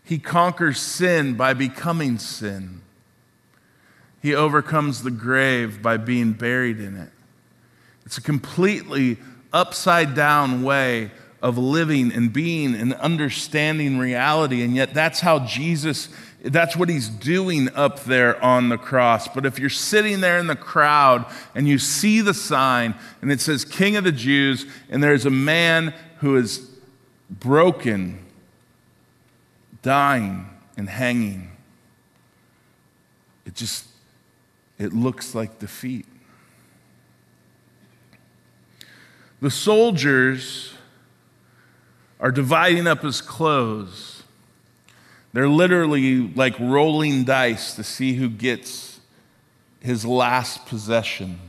He 0.04 0.18
conquers 0.18 0.80
sin 0.80 1.36
by 1.36 1.54
becoming 1.54 2.18
sin. 2.18 2.82
He 4.22 4.36
overcomes 4.36 5.04
the 5.04 5.12
grave 5.12 5.82
by 5.82 5.98
being 5.98 6.34
buried 6.34 6.80
in 6.80 6.96
it. 6.96 7.10
It's 8.06 8.18
a 8.18 8.22
completely 8.22 9.18
upside 9.54 10.16
down 10.16 10.64
way 10.64 11.12
of 11.42 11.58
living 11.58 12.12
and 12.12 12.32
being 12.32 12.76
and 12.76 12.94
understanding 12.96 13.98
reality. 13.98 14.62
And 14.62 14.76
yet, 14.76 14.94
that's 14.94 15.22
how 15.22 15.40
Jesus, 15.40 16.10
that's 16.44 16.76
what 16.76 16.88
he's 16.88 17.10
doing 17.10 17.70
up 17.74 18.04
there 18.04 18.42
on 18.44 18.70
the 18.70 18.78
cross. 18.78 19.28
But 19.28 19.46
if 19.46 19.58
you're 19.58 19.70
sitting 19.70 20.22
there 20.22 20.38
in 20.38 20.48
the 20.48 20.56
crowd 20.56 21.26
and 21.56 21.68
you 21.68 21.80
see 21.80 22.22
the 22.22 22.34
sign 22.34 22.94
and 23.22 23.32
it 23.32 23.42
says 23.42 23.66
King 23.66 23.96
of 23.96 24.04
the 24.04 24.12
Jews, 24.12 24.68
and 24.90 25.04
there's 25.04 25.26
a 25.26 25.32
man 25.32 25.96
who 26.18 26.36
is 26.36 26.71
broken, 27.32 28.20
dying, 29.82 30.50
and 30.78 30.90
hanging. 30.90 31.52
It 33.46 33.56
just 33.56 33.88
it 34.78 34.94
looks 34.94 35.34
like 35.34 35.60
defeat. 35.60 36.06
The 39.42 39.50
soldiers 39.50 40.74
are 42.20 42.32
dividing 42.32 42.86
up 42.86 43.02
his 43.02 43.22
clothes. 43.22 44.24
They're 45.34 45.50
literally 45.50 46.28
like 46.34 46.60
rolling 46.60 47.24
dice 47.24 47.74
to 47.76 47.84
see 47.84 48.14
who 48.14 48.30
gets 48.30 49.00
his 49.80 50.06
last 50.06 50.66
possession. 50.68 51.40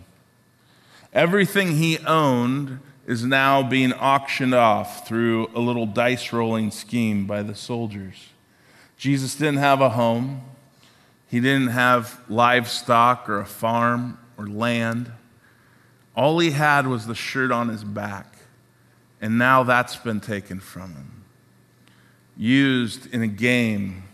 Everything 1.12 1.76
he 1.76 1.98
owned 1.98 2.80
is 3.12 3.24
now 3.24 3.62
being 3.62 3.92
auctioned 3.92 4.54
off 4.54 5.06
through 5.06 5.50
a 5.54 5.60
little 5.60 5.84
dice 5.84 6.32
rolling 6.32 6.70
scheme 6.70 7.26
by 7.26 7.42
the 7.42 7.54
soldiers. 7.54 8.30
Jesus 8.96 9.34
didn't 9.34 9.58
have 9.58 9.82
a 9.82 9.90
home, 9.90 10.40
he 11.28 11.38
didn't 11.38 11.68
have 11.68 12.18
livestock 12.30 13.28
or 13.28 13.38
a 13.38 13.44
farm 13.44 14.18
or 14.38 14.46
land. 14.46 15.12
All 16.16 16.38
he 16.38 16.52
had 16.52 16.86
was 16.86 17.06
the 17.06 17.14
shirt 17.14 17.52
on 17.52 17.68
his 17.68 17.84
back, 17.84 18.34
and 19.20 19.36
now 19.36 19.62
that's 19.62 19.96
been 19.96 20.20
taken 20.20 20.58
from 20.58 20.94
him. 20.94 21.24
Used 22.34 23.12
in 23.14 23.20
a 23.20 23.28
game 23.28 24.04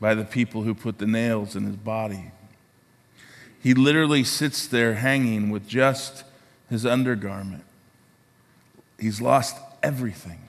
by 0.00 0.14
the 0.14 0.24
people 0.24 0.62
who 0.62 0.74
put 0.74 0.96
the 0.96 1.06
nails 1.06 1.54
in 1.54 1.64
his 1.64 1.76
body. 1.76 2.30
He 3.62 3.74
literally 3.74 4.24
sits 4.24 4.66
there 4.66 4.94
hanging 4.94 5.50
with 5.50 5.68
just 5.68 6.24
his 6.70 6.86
undergarment. 6.86 7.64
He's 9.00 9.20
lost 9.20 9.56
everything 9.82 10.40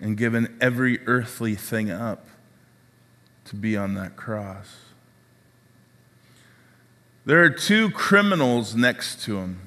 and 0.00 0.16
given 0.16 0.56
every 0.60 1.04
earthly 1.06 1.54
thing 1.54 1.90
up 1.90 2.26
to 3.46 3.56
be 3.56 3.76
on 3.76 3.94
that 3.94 4.16
cross. 4.16 4.76
There 7.24 7.42
are 7.42 7.50
two 7.50 7.90
criminals 7.90 8.76
next 8.76 9.22
to 9.24 9.38
him. 9.38 9.60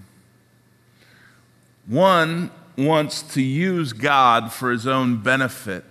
One 1.85 2.51
wants 2.77 3.21
to 3.33 3.41
use 3.41 3.91
God 3.91 4.53
for 4.53 4.71
his 4.71 4.87
own 4.87 5.17
benefit. 5.17 5.83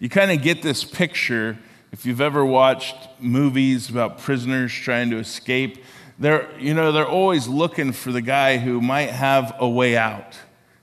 You 0.00 0.08
kind 0.08 0.32
of 0.32 0.42
get 0.42 0.62
this 0.62 0.82
picture 0.82 1.58
if 1.92 2.04
you've 2.04 2.20
ever 2.20 2.44
watched 2.44 2.96
movies 3.20 3.88
about 3.88 4.18
prisoners 4.18 4.72
trying 4.72 5.10
to 5.10 5.18
escape. 5.18 5.84
They're, 6.18 6.48
you 6.58 6.74
know, 6.74 6.90
they're 6.90 7.06
always 7.06 7.46
looking 7.46 7.92
for 7.92 8.10
the 8.10 8.22
guy 8.22 8.58
who 8.58 8.80
might 8.80 9.10
have 9.10 9.54
a 9.60 9.68
way 9.68 9.96
out 9.96 10.36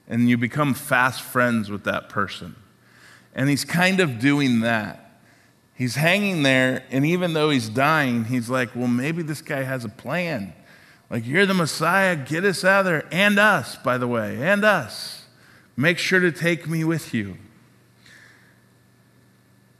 and 0.07 0.29
you 0.29 0.37
become 0.37 0.73
fast 0.73 1.21
friends 1.21 1.69
with 1.69 1.83
that 1.85 2.09
person. 2.09 2.55
And 3.33 3.49
he's 3.49 3.65
kind 3.65 3.99
of 3.99 4.19
doing 4.19 4.61
that. 4.61 5.01
He's 5.73 5.95
hanging 5.95 6.43
there, 6.43 6.85
and 6.89 7.05
even 7.05 7.33
though 7.33 7.49
he's 7.49 7.67
dying, 7.67 8.25
he's 8.25 8.49
like, 8.49 8.73
well, 8.75 8.87
maybe 8.87 9.23
this 9.23 9.41
guy 9.41 9.63
has 9.63 9.83
a 9.83 9.89
plan. 9.89 10.53
Like, 11.09 11.27
you're 11.27 11.45
the 11.45 11.53
Messiah, 11.53 12.15
get 12.15 12.45
us 12.45 12.63
out 12.63 12.79
of 12.79 12.85
there, 12.85 13.05
and 13.11 13.37
us, 13.37 13.75
by 13.75 13.97
the 13.97 14.07
way, 14.07 14.41
and 14.41 14.63
us. 14.63 15.25
Make 15.75 15.97
sure 15.97 16.21
to 16.21 16.31
take 16.31 16.69
me 16.69 16.85
with 16.85 17.13
you. 17.13 17.37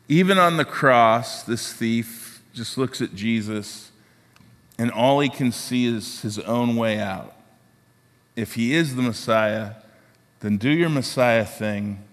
Even 0.10 0.38
on 0.38 0.58
the 0.58 0.65
cross, 0.65 1.44
this 1.44 1.72
thief 1.72 2.44
just 2.53 2.77
looks 2.77 3.01
at 3.01 3.15
Jesus, 3.15 3.91
and 4.77 4.91
all 4.91 5.22
he 5.22 5.29
can 5.29 5.53
see 5.53 5.86
is 5.86 6.22
his 6.22 6.39
own 6.39 6.75
way 6.75 7.00
out. 7.00 7.34
If 8.36 8.55
he 8.55 8.74
is 8.74 8.98
the 8.98 9.01
Messiah, 9.01 9.75
then 10.46 10.58
do 10.58 10.70
your 10.70 10.90
Messiah 10.90 11.44
thing 11.44 12.04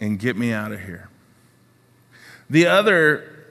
and 0.00 0.18
get 0.18 0.36
me 0.36 0.52
out 0.52 0.72
of 0.72 0.80
here. 0.80 1.08
The 2.50 2.66
other 2.66 3.44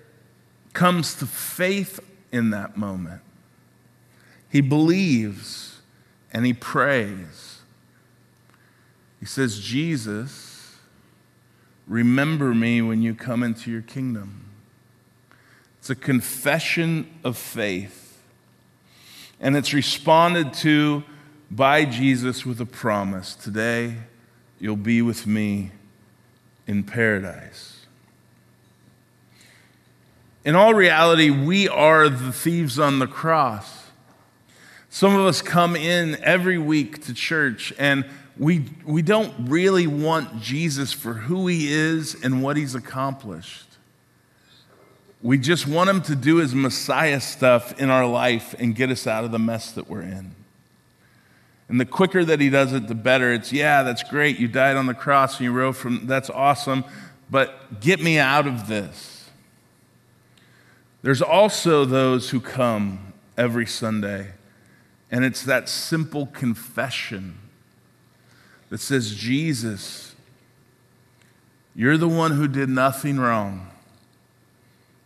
comes 0.74 1.16
to 1.16 1.26
faith 1.26 2.02
in 2.34 2.50
that 2.50 2.76
moment. 2.76 3.22
He 4.50 4.60
believes 4.60 5.80
and 6.34 6.46
he 6.46 6.52
prays. 6.52 7.62
He 9.22 9.26
says, 9.26 9.58
Jesus, 9.62 10.76
remember 11.88 12.54
me 12.54 12.82
when 12.82 13.02
you 13.02 13.16
come 13.16 13.42
into 13.42 13.72
your 13.72 13.84
kingdom. 13.84 14.50
It's 15.80 15.90
a 15.90 15.96
confession 15.96 17.10
of 17.24 17.38
faith. 17.38 18.22
And 19.40 19.56
it's 19.56 19.74
responded 19.74 20.54
to 20.56 21.06
by 21.52 21.84
Jesus 21.84 22.46
with 22.46 22.62
a 22.62 22.66
promise 22.66 23.36
Today, 23.36 23.98
you'll 24.58 24.78
be 24.78 25.02
with 25.02 25.28
me 25.28 25.72
in 26.66 26.84
paradise. 26.84 27.86
In 30.46 30.56
all 30.56 30.74
reality, 30.74 31.30
we 31.30 31.68
are 31.68 32.10
the 32.10 32.32
thieves 32.32 32.80
on 32.80 33.00
the 33.00 33.06
cross. 33.06 33.88
Some 34.90 35.14
of 35.16 35.26
us 35.26 35.42
come 35.42 35.76
in 35.76 36.18
every 36.24 36.58
week 36.58 37.06
to 37.06 37.14
church 37.14 37.74
and 37.78 38.06
we, 38.38 38.66
we 38.86 39.02
don't 39.02 39.34
really 39.50 39.88
want 39.88 40.42
Jesus 40.42 40.94
for 40.94 41.14
who 41.14 41.48
he 41.48 41.72
is 41.72 42.16
and 42.24 42.42
what 42.42 42.56
he's 42.56 42.76
accomplished. 42.76 43.68
We 45.22 45.38
just 45.38 45.68
want 45.68 45.90
him 45.90 46.02
to 46.04 46.16
do 46.16 46.38
his 46.38 46.56
Messiah 46.56 47.20
stuff 47.20 47.80
in 47.80 47.90
our 47.90 48.08
life 48.08 48.56
and 48.58 48.74
get 48.74 48.90
us 48.90 49.06
out 49.06 49.26
of 49.26 49.32
the 49.32 49.38
mess 49.38 49.72
that 49.74 49.90
we're 49.90 50.02
in. 50.02 50.34
And 51.72 51.80
the 51.80 51.86
quicker 51.86 52.26
that 52.26 52.42
he 52.42 52.50
does 52.50 52.74
it, 52.74 52.90
the 52.90 52.96
better. 52.96 53.32
It's, 53.32 53.54
yeah, 53.54 53.84
that's 53.84 54.04
great. 54.04 54.38
You 54.38 54.50
died 54.50 54.76
on 54.76 54.88
the 54.88 54.94
cross 54.94 55.38
and 55.38 55.46
you 55.46 55.54
rose 55.54 55.78
from, 55.78 56.06
that's 56.06 56.30
awesome, 56.30 56.84
but 57.30 57.80
get 57.80 58.02
me 58.02 58.20
out 58.20 58.46
of 58.46 58.68
this. 58.68 59.30
There's 61.02 61.22
also 61.22 61.86
those 61.86 62.32
who 62.32 62.42
come 62.42 63.14
every 63.38 63.66
Sunday, 63.66 64.32
and 65.10 65.24
it's 65.24 65.44
that 65.44 65.70
simple 65.70 66.26
confession 66.26 67.38
that 68.68 68.80
says, 68.80 69.16
Jesus, 69.16 70.14
you're 71.74 71.98
the 71.98 72.10
one 72.10 72.34
who 72.34 72.50
did 72.50 72.68
nothing 72.68 73.18
wrong. 73.18 73.68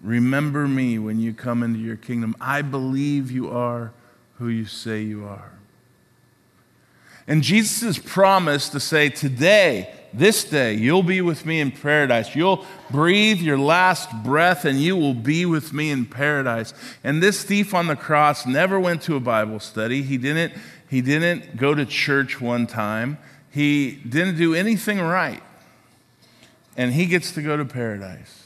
Remember 0.02 0.68
me 0.68 0.98
when 0.98 1.20
you 1.20 1.32
come 1.32 1.62
into 1.62 1.78
your 1.78 1.96
kingdom. 1.96 2.36
I 2.42 2.64
believe 2.64 3.30
you 3.30 3.52
are 3.52 3.94
who 4.40 4.48
you 4.48 4.66
say 4.66 5.04
you 5.04 5.26
are. 5.26 5.55
And 7.28 7.42
Jesus' 7.42 7.98
promise 7.98 8.70
to 8.70 8.80
say, 8.80 9.10
Today, 9.10 9.94
this 10.14 10.46
day, 10.46 10.74
you'll 10.74 11.04
be 11.04 11.22
with 11.22 11.46
me 11.46 11.60
in 11.60 11.72
paradise. 11.72 12.36
You'll 12.36 12.66
breathe 12.90 13.42
your 13.42 13.58
last 13.58 14.10
breath 14.24 14.64
and 14.64 14.80
you 14.80 14.96
will 14.96 15.14
be 15.14 15.46
with 15.46 15.74
me 15.74 15.92
in 15.92 16.06
paradise. 16.06 16.74
And 17.04 17.22
this 17.22 17.44
thief 17.44 17.74
on 17.74 17.88
the 17.88 17.96
cross 17.96 18.46
never 18.46 18.80
went 18.80 19.02
to 19.04 19.16
a 19.16 19.20
Bible 19.20 19.60
study. 19.60 20.04
He 20.04 20.18
didn't, 20.18 20.54
he 20.90 21.02
didn't 21.02 21.58
go 21.58 21.76
to 21.76 21.86
church 21.86 22.40
one 22.40 22.66
time. 22.66 23.18
He 23.52 23.92
didn't 23.92 24.38
do 24.38 24.56
anything 24.56 25.00
right. 25.00 25.44
And 26.78 26.94
he 26.94 27.08
gets 27.08 27.32
to 27.34 27.42
go 27.42 27.58
to 27.58 27.66
paradise. 27.66 28.44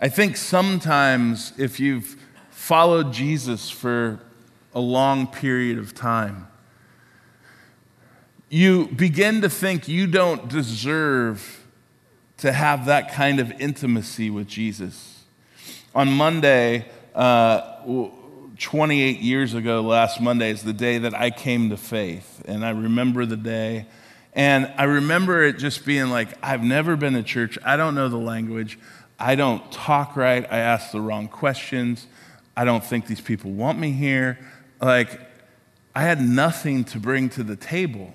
I 0.00 0.08
think 0.08 0.36
sometimes 0.36 1.52
if 1.56 1.78
you've 1.78 2.16
followed 2.50 3.12
Jesus 3.12 3.70
for 3.70 4.20
a 4.76 4.80
long 4.80 5.26
period 5.26 5.78
of 5.78 5.94
time, 5.94 6.46
you 8.50 8.88
begin 8.88 9.40
to 9.40 9.48
think 9.48 9.88
you 9.88 10.06
don't 10.06 10.50
deserve 10.50 11.64
to 12.36 12.52
have 12.52 12.84
that 12.84 13.10
kind 13.10 13.40
of 13.40 13.50
intimacy 13.58 14.28
with 14.28 14.46
Jesus. 14.46 15.24
On 15.94 16.12
Monday, 16.12 16.86
uh, 17.14 17.78
28 18.58 19.20
years 19.20 19.54
ago, 19.54 19.80
last 19.80 20.20
Monday, 20.20 20.50
is 20.50 20.62
the 20.62 20.74
day 20.74 20.98
that 20.98 21.14
I 21.14 21.30
came 21.30 21.70
to 21.70 21.78
faith. 21.78 22.42
And 22.46 22.62
I 22.62 22.70
remember 22.70 23.24
the 23.24 23.38
day. 23.38 23.86
And 24.34 24.70
I 24.76 24.84
remember 24.84 25.42
it 25.42 25.56
just 25.56 25.86
being 25.86 26.10
like, 26.10 26.28
I've 26.42 26.62
never 26.62 26.96
been 26.96 27.14
to 27.14 27.22
church. 27.22 27.58
I 27.64 27.78
don't 27.78 27.94
know 27.94 28.10
the 28.10 28.18
language. 28.18 28.78
I 29.18 29.36
don't 29.36 29.72
talk 29.72 30.16
right. 30.16 30.46
I 30.50 30.58
ask 30.58 30.92
the 30.92 31.00
wrong 31.00 31.28
questions. 31.28 32.06
I 32.54 32.66
don't 32.66 32.84
think 32.84 33.06
these 33.06 33.22
people 33.22 33.52
want 33.52 33.78
me 33.78 33.92
here. 33.92 34.38
Like, 34.86 35.18
I 35.96 36.02
had 36.02 36.20
nothing 36.20 36.84
to 36.84 37.00
bring 37.00 37.28
to 37.30 37.42
the 37.42 37.56
table. 37.56 38.12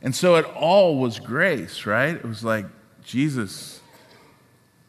And 0.00 0.14
so 0.16 0.36
it 0.36 0.46
all 0.56 0.98
was 0.98 1.20
grace, 1.20 1.84
right? 1.84 2.14
It 2.14 2.24
was 2.24 2.42
like, 2.42 2.64
Jesus, 3.04 3.78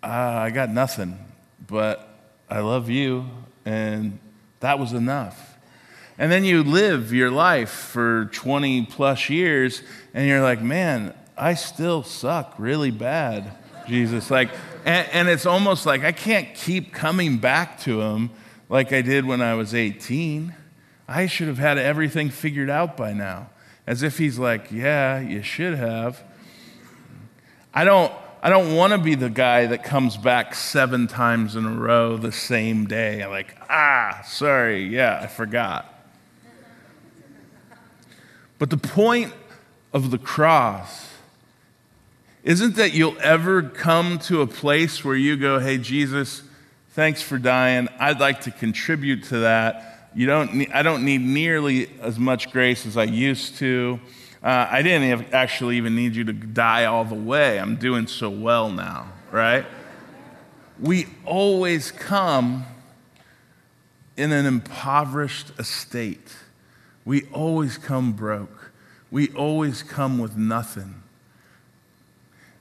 uh, 0.01 0.07
I 0.07 0.49
got 0.49 0.69
nothing, 0.69 1.19
but 1.67 2.07
I 2.49 2.61
love 2.61 2.89
you, 2.89 3.25
and 3.65 4.17
that 4.61 4.79
was 4.79 4.93
enough. 4.93 5.57
And 6.17 6.31
then 6.31 6.45
you 6.45 6.63
live 6.63 7.11
your 7.11 7.31
life 7.31 7.69
for 7.69 8.29
20 8.31 8.85
plus 8.85 9.29
years, 9.29 9.83
and 10.13 10.25
you're 10.25 10.41
like, 10.41 10.61
man, 10.61 11.13
I 11.37 11.55
still 11.55 12.03
suck 12.03 12.55
really 12.57 12.91
bad, 12.91 13.51
Jesus. 13.89 14.31
Like, 14.31 14.51
and, 14.85 15.05
and 15.11 15.27
it's 15.27 15.45
almost 15.45 15.85
like 15.85 16.05
I 16.05 16.13
can't 16.13 16.55
keep 16.55 16.93
coming 16.93 17.39
back 17.39 17.77
to 17.81 17.99
him 17.99 18.29
like 18.69 18.93
I 18.93 19.01
did 19.01 19.25
when 19.25 19.41
I 19.41 19.55
was 19.55 19.75
18. 19.75 20.55
I 21.07 21.27
should 21.27 21.47
have 21.47 21.57
had 21.57 21.77
everything 21.77 22.29
figured 22.29 22.69
out 22.69 22.95
by 22.95 23.13
now 23.13 23.49
as 23.85 24.03
if 24.03 24.17
he's 24.17 24.39
like, 24.39 24.71
Yeah, 24.71 25.19
you 25.19 25.41
should 25.41 25.75
have. 25.75 26.23
I 27.73 27.85
don't, 27.85 28.13
I 28.41 28.49
don't 28.49 28.75
want 28.75 28.93
to 28.93 28.99
be 28.99 29.15
the 29.15 29.29
guy 29.29 29.65
that 29.67 29.83
comes 29.83 30.15
back 30.15 30.53
seven 30.53 31.07
times 31.07 31.55
in 31.55 31.65
a 31.65 31.71
row 31.71 32.17
the 32.17 32.31
same 32.31 32.85
day. 32.85 33.25
Like, 33.25 33.55
ah, 33.69 34.21
sorry, 34.25 34.85
yeah, 34.85 35.19
I 35.21 35.27
forgot. 35.27 35.89
But 38.59 38.69
the 38.69 38.77
point 38.77 39.33
of 39.91 40.11
the 40.11 40.17
cross 40.17 41.09
isn't 42.43 42.75
that 42.75 42.93
you'll 42.93 43.17
ever 43.21 43.63
come 43.63 44.19
to 44.19 44.41
a 44.41 44.47
place 44.47 45.03
where 45.03 45.15
you 45.15 45.37
go, 45.37 45.59
hey, 45.59 45.77
Jesus, 45.77 46.43
thanks 46.89 47.21
for 47.21 47.37
dying. 47.37 47.87
I'd 47.99 48.19
like 48.19 48.41
to 48.41 48.51
contribute 48.51 49.23
to 49.25 49.39
that 49.39 49.92
you 50.15 50.27
don't 50.27 50.53
need, 50.53 50.71
I 50.71 50.83
don't 50.83 51.03
need 51.03 51.21
nearly 51.21 51.89
as 52.01 52.19
much 52.19 52.51
grace 52.51 52.85
as 52.85 52.97
I 52.97 53.05
used 53.05 53.57
to. 53.57 53.99
Uh, 54.43 54.67
I 54.69 54.81
didn't 54.81 55.33
actually 55.33 55.77
even 55.77 55.95
need 55.95 56.15
you 56.15 56.23
to 56.25 56.33
die 56.33 56.85
all 56.85 57.05
the 57.05 57.15
way. 57.15 57.59
I'm 57.59 57.77
doing 57.77 58.07
so 58.07 58.29
well 58.29 58.69
now, 58.69 59.11
right? 59.31 59.65
We 60.79 61.07
always 61.25 61.91
come 61.91 62.65
in 64.17 64.31
an 64.31 64.45
impoverished 64.45 65.51
estate. 65.57 66.35
We 67.05 67.23
always 67.31 67.77
come 67.77 68.13
broke. 68.13 68.71
We 69.09 69.29
always 69.29 69.81
come 69.81 70.19
with 70.19 70.35
nothing. 70.37 71.01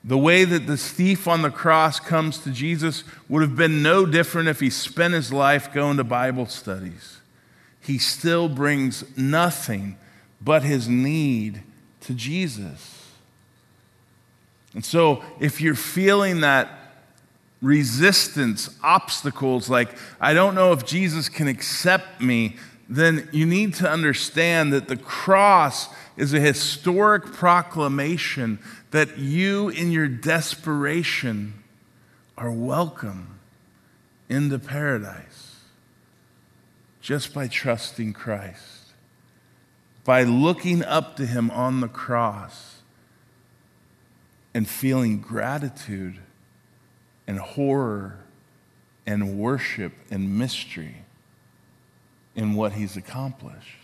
The 0.04 0.18
way 0.18 0.44
that 0.44 0.66
this 0.66 0.90
thief 0.90 1.28
on 1.28 1.42
the 1.42 1.50
cross 1.50 2.00
comes 2.00 2.38
to 2.38 2.50
Jesus 2.50 3.04
would 3.28 3.42
have 3.42 3.56
been 3.56 3.82
no 3.82 4.06
different 4.06 4.48
if 4.48 4.60
he 4.60 4.70
spent 4.70 5.14
his 5.14 5.32
life 5.32 5.72
going 5.72 5.96
to 5.98 6.04
Bible 6.04 6.46
studies 6.46 7.21
he 7.82 7.98
still 7.98 8.48
brings 8.48 9.04
nothing 9.16 9.96
but 10.40 10.62
his 10.62 10.88
need 10.88 11.62
to 12.00 12.14
Jesus. 12.14 13.10
And 14.74 14.84
so, 14.84 15.22
if 15.40 15.60
you're 15.60 15.74
feeling 15.74 16.40
that 16.40 16.70
resistance, 17.60 18.70
obstacles, 18.82 19.68
like, 19.68 19.96
I 20.20 20.32
don't 20.32 20.54
know 20.54 20.72
if 20.72 20.86
Jesus 20.86 21.28
can 21.28 21.48
accept 21.48 22.20
me, 22.20 22.56
then 22.88 23.28
you 23.32 23.46
need 23.46 23.74
to 23.74 23.88
understand 23.88 24.72
that 24.72 24.88
the 24.88 24.96
cross 24.96 25.88
is 26.16 26.32
a 26.32 26.40
historic 26.40 27.32
proclamation 27.32 28.58
that 28.90 29.18
you, 29.18 29.68
in 29.70 29.90
your 29.90 30.08
desperation, 30.08 31.54
are 32.36 32.50
welcome 32.50 33.38
into 34.28 34.58
paradise 34.58 35.31
just 37.02 37.34
by 37.34 37.48
trusting 37.48 38.14
Christ. 38.14 38.78
by 40.04 40.24
looking 40.24 40.82
up 40.84 41.16
to 41.16 41.26
him 41.26 41.50
on 41.50 41.80
the 41.80 41.88
cross 41.88 42.80
and 44.52 44.68
feeling 44.68 45.20
gratitude 45.20 46.18
and 47.26 47.38
horror 47.38 48.18
and 49.06 49.38
worship 49.38 49.92
and 50.10 50.38
mystery 50.38 51.04
in 52.34 52.54
what 52.54 52.72
he's 52.72 52.96
accomplished. 52.96 53.76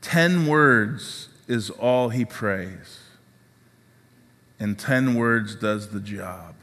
Ten 0.00 0.46
words 0.46 1.28
is 1.46 1.68
all 1.70 2.08
he 2.08 2.24
prays, 2.24 3.00
and 4.58 4.78
ten 4.78 5.14
words 5.14 5.54
does 5.54 5.88
the 5.88 6.00
job. 6.00 6.54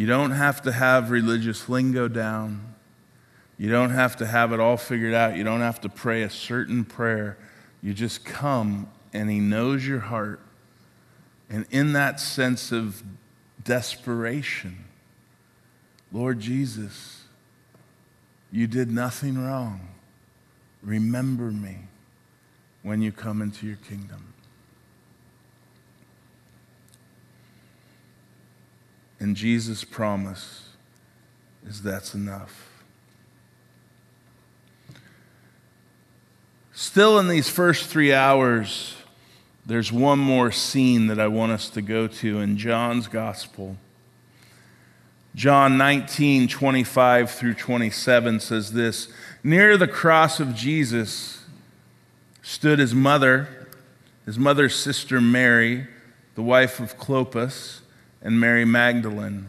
You 0.00 0.06
don't 0.06 0.30
have 0.30 0.62
to 0.62 0.72
have 0.72 1.10
religious 1.10 1.68
lingo 1.68 2.08
down. 2.08 2.74
You 3.58 3.70
don't 3.70 3.90
have 3.90 4.16
to 4.16 4.26
have 4.26 4.50
it 4.50 4.58
all 4.58 4.78
figured 4.78 5.12
out. 5.12 5.36
You 5.36 5.44
don't 5.44 5.60
have 5.60 5.78
to 5.82 5.90
pray 5.90 6.22
a 6.22 6.30
certain 6.30 6.86
prayer. 6.86 7.36
You 7.82 7.92
just 7.92 8.24
come, 8.24 8.88
and 9.12 9.28
He 9.28 9.40
knows 9.40 9.86
your 9.86 10.00
heart. 10.00 10.40
And 11.50 11.66
in 11.70 11.92
that 11.92 12.18
sense 12.18 12.72
of 12.72 13.02
desperation, 13.62 14.86
Lord 16.10 16.40
Jesus, 16.40 17.24
you 18.50 18.66
did 18.66 18.90
nothing 18.90 19.36
wrong. 19.36 19.86
Remember 20.82 21.50
me 21.50 21.76
when 22.82 23.02
you 23.02 23.12
come 23.12 23.42
into 23.42 23.66
your 23.66 23.76
kingdom. 23.76 24.32
And 29.20 29.36
Jesus' 29.36 29.84
promise 29.84 30.70
is 31.66 31.82
that's 31.82 32.14
enough. 32.14 32.70
Still, 36.72 37.18
in 37.18 37.28
these 37.28 37.50
first 37.50 37.90
three 37.90 38.14
hours, 38.14 38.96
there's 39.66 39.92
one 39.92 40.18
more 40.18 40.50
scene 40.50 41.08
that 41.08 41.20
I 41.20 41.28
want 41.28 41.52
us 41.52 41.68
to 41.70 41.82
go 41.82 42.06
to 42.06 42.40
in 42.40 42.56
John's 42.56 43.06
gospel. 43.06 43.76
John 45.34 45.76
19, 45.76 46.48
25 46.48 47.30
through 47.30 47.54
27 47.54 48.40
says 48.40 48.72
this 48.72 49.08
Near 49.44 49.76
the 49.76 49.86
cross 49.86 50.40
of 50.40 50.54
Jesus 50.54 51.44
stood 52.42 52.78
his 52.78 52.94
mother, 52.94 53.68
his 54.24 54.38
mother's 54.38 54.74
sister 54.74 55.20
Mary, 55.20 55.86
the 56.34 56.42
wife 56.42 56.80
of 56.80 56.96
Clopas, 56.96 57.79
and 58.22 58.40
Mary 58.40 58.64
Magdalene. 58.64 59.46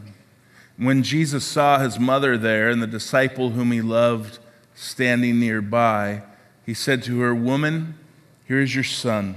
When 0.76 1.02
Jesus 1.02 1.44
saw 1.44 1.78
his 1.78 1.98
mother 1.98 2.36
there 2.36 2.70
and 2.70 2.82
the 2.82 2.86
disciple 2.86 3.50
whom 3.50 3.72
he 3.72 3.82
loved 3.82 4.38
standing 4.74 5.38
nearby, 5.38 6.22
he 6.64 6.74
said 6.74 7.02
to 7.04 7.20
her, 7.20 7.34
Woman, 7.34 7.98
here 8.46 8.60
is 8.60 8.74
your 8.74 8.84
son. 8.84 9.36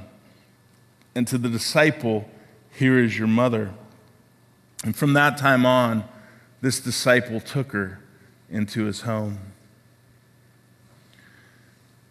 And 1.13 1.27
to 1.27 1.37
the 1.37 1.49
disciple, 1.49 2.29
Here 2.71 2.97
is 2.97 3.17
your 3.17 3.27
mother. 3.27 3.73
And 4.83 4.95
from 4.95 5.13
that 5.13 5.37
time 5.37 5.65
on, 5.65 6.03
this 6.61 6.79
disciple 6.79 7.39
took 7.39 7.71
her 7.71 7.99
into 8.49 8.85
his 8.85 9.01
home. 9.01 9.39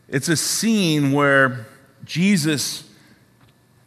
It's 0.09 0.29
a 0.29 0.37
scene 0.37 1.13
where 1.13 1.67
Jesus 2.05 2.85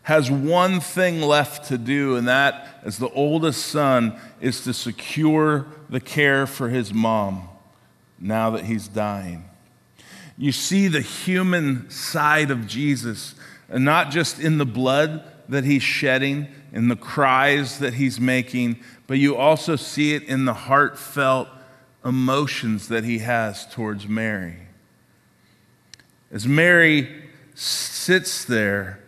has 0.07 0.31
one 0.31 0.79
thing 0.79 1.21
left 1.21 1.65
to 1.65 1.77
do, 1.77 2.15
and 2.15 2.29
that, 2.29 2.79
as 2.81 2.97
the 2.97 3.09
oldest 3.09 3.65
son, 3.65 4.17
is 4.39 4.63
to 4.63 4.73
secure 4.73 5.65
the 5.89 5.99
care 5.99 6.47
for 6.47 6.69
his 6.69 6.93
mom 6.93 7.49
now 8.17 8.49
that 8.49 8.63
he's 8.63 8.87
dying. 8.87 9.43
You 10.37 10.53
see 10.53 10.87
the 10.87 11.01
human 11.01 11.89
side 11.89 12.51
of 12.51 12.67
Jesus, 12.67 13.35
and 13.67 13.83
not 13.83 14.09
just 14.09 14.39
in 14.39 14.59
the 14.59 14.65
blood 14.65 15.29
that 15.49 15.65
he's 15.65 15.83
shedding, 15.83 16.47
in 16.71 16.87
the 16.87 16.95
cries 16.95 17.79
that 17.79 17.95
he's 17.95 18.17
making, 18.17 18.79
but 19.07 19.17
you 19.17 19.35
also 19.35 19.75
see 19.75 20.13
it 20.13 20.23
in 20.23 20.45
the 20.45 20.53
heartfelt 20.53 21.49
emotions 22.05 22.87
that 22.87 23.03
he 23.03 23.17
has 23.17 23.67
towards 23.73 24.07
Mary. 24.07 24.55
As 26.31 26.47
Mary 26.47 27.23
sits 27.55 28.45
there, 28.45 29.01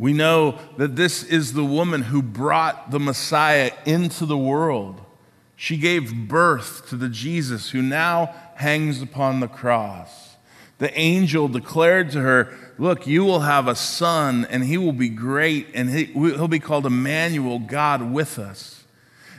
we 0.00 0.14
know 0.14 0.58
that 0.78 0.96
this 0.96 1.22
is 1.22 1.52
the 1.52 1.64
woman 1.64 2.00
who 2.00 2.22
brought 2.22 2.90
the 2.90 2.98
Messiah 2.98 3.70
into 3.84 4.24
the 4.24 4.38
world. 4.38 4.98
She 5.56 5.76
gave 5.76 6.26
birth 6.26 6.88
to 6.88 6.96
the 6.96 7.10
Jesus 7.10 7.68
who 7.68 7.82
now 7.82 8.34
hangs 8.54 9.02
upon 9.02 9.40
the 9.40 9.46
cross. 9.46 10.36
The 10.78 10.98
angel 10.98 11.48
declared 11.48 12.12
to 12.12 12.20
her, 12.22 12.50
Look, 12.78 13.06
you 13.06 13.24
will 13.24 13.40
have 13.40 13.68
a 13.68 13.74
son, 13.74 14.46
and 14.48 14.64
he 14.64 14.78
will 14.78 14.94
be 14.94 15.10
great, 15.10 15.66
and 15.74 15.90
he'll 15.90 16.48
be 16.48 16.60
called 16.60 16.86
Emmanuel, 16.86 17.58
God 17.58 18.10
with 18.10 18.38
us. 18.38 18.84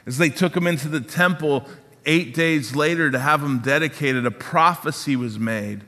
As 0.06 0.20
they 0.20 0.30
took 0.30 0.56
him 0.56 0.68
into 0.68 0.90
the 0.90 1.02
temple 1.02 1.66
eight 2.06 2.36
days 2.36 2.76
later 2.76 3.10
to 3.10 3.18
have 3.18 3.42
him 3.42 3.62
dedicated, 3.62 4.28
a 4.28 4.32
prophecy 4.32 5.16
was 5.16 5.40
made 5.40 5.82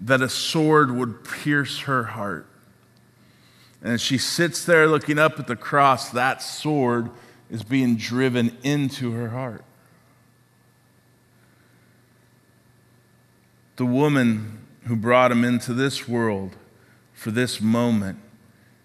that 0.00 0.20
a 0.20 0.28
sword 0.28 0.90
would 0.90 1.22
pierce 1.22 1.78
her 1.82 2.02
heart. 2.02 2.48
And 3.82 3.94
as 3.94 4.00
she 4.00 4.18
sits 4.18 4.64
there 4.64 4.86
looking 4.86 5.18
up 5.18 5.38
at 5.38 5.46
the 5.46 5.56
cross, 5.56 6.10
that 6.10 6.42
sword 6.42 7.10
is 7.50 7.62
being 7.62 7.96
driven 7.96 8.56
into 8.62 9.12
her 9.12 9.30
heart. 9.30 9.64
The 13.76 13.86
woman 13.86 14.66
who 14.84 14.96
brought 14.96 15.30
him 15.30 15.44
into 15.44 15.74
this 15.74 16.08
world 16.08 16.56
for 17.12 17.30
this 17.30 17.60
moment 17.60 18.18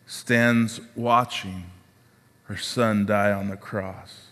stands 0.05 0.81
watching 0.95 1.65
her 2.43 2.57
son 2.57 3.05
die 3.05 3.31
on 3.31 3.47
the 3.47 3.55
cross. 3.55 4.27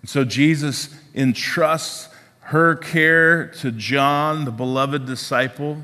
And 0.00 0.08
so 0.08 0.24
Jesus 0.24 0.94
entrusts 1.14 2.08
her 2.40 2.76
care 2.76 3.48
to 3.48 3.72
John, 3.72 4.44
the 4.44 4.52
beloved 4.52 5.04
disciple. 5.04 5.82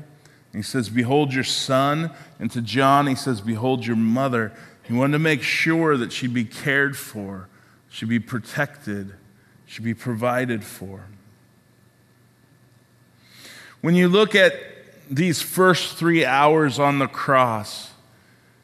He 0.55 0.61
says, 0.61 0.89
Behold 0.89 1.33
your 1.33 1.43
son. 1.43 2.11
And 2.39 2.49
to 2.51 2.61
John, 2.61 3.07
he 3.07 3.15
says, 3.15 3.41
Behold 3.41 3.85
your 3.85 3.95
mother. 3.95 4.53
He 4.83 4.93
wanted 4.93 5.13
to 5.13 5.19
make 5.19 5.41
sure 5.41 5.97
that 5.97 6.11
she'd 6.11 6.33
be 6.33 6.45
cared 6.45 6.97
for, 6.97 7.49
she'd 7.89 8.09
be 8.09 8.19
protected, 8.19 9.13
she'd 9.65 9.83
be 9.83 9.93
provided 9.93 10.63
for. 10.63 11.05
When 13.81 13.95
you 13.95 14.07
look 14.07 14.33
at 14.35 14.53
these 15.09 15.41
first 15.41 15.97
three 15.97 16.25
hours 16.25 16.79
on 16.79 16.97
the 16.99 17.07
cross 17.07 17.91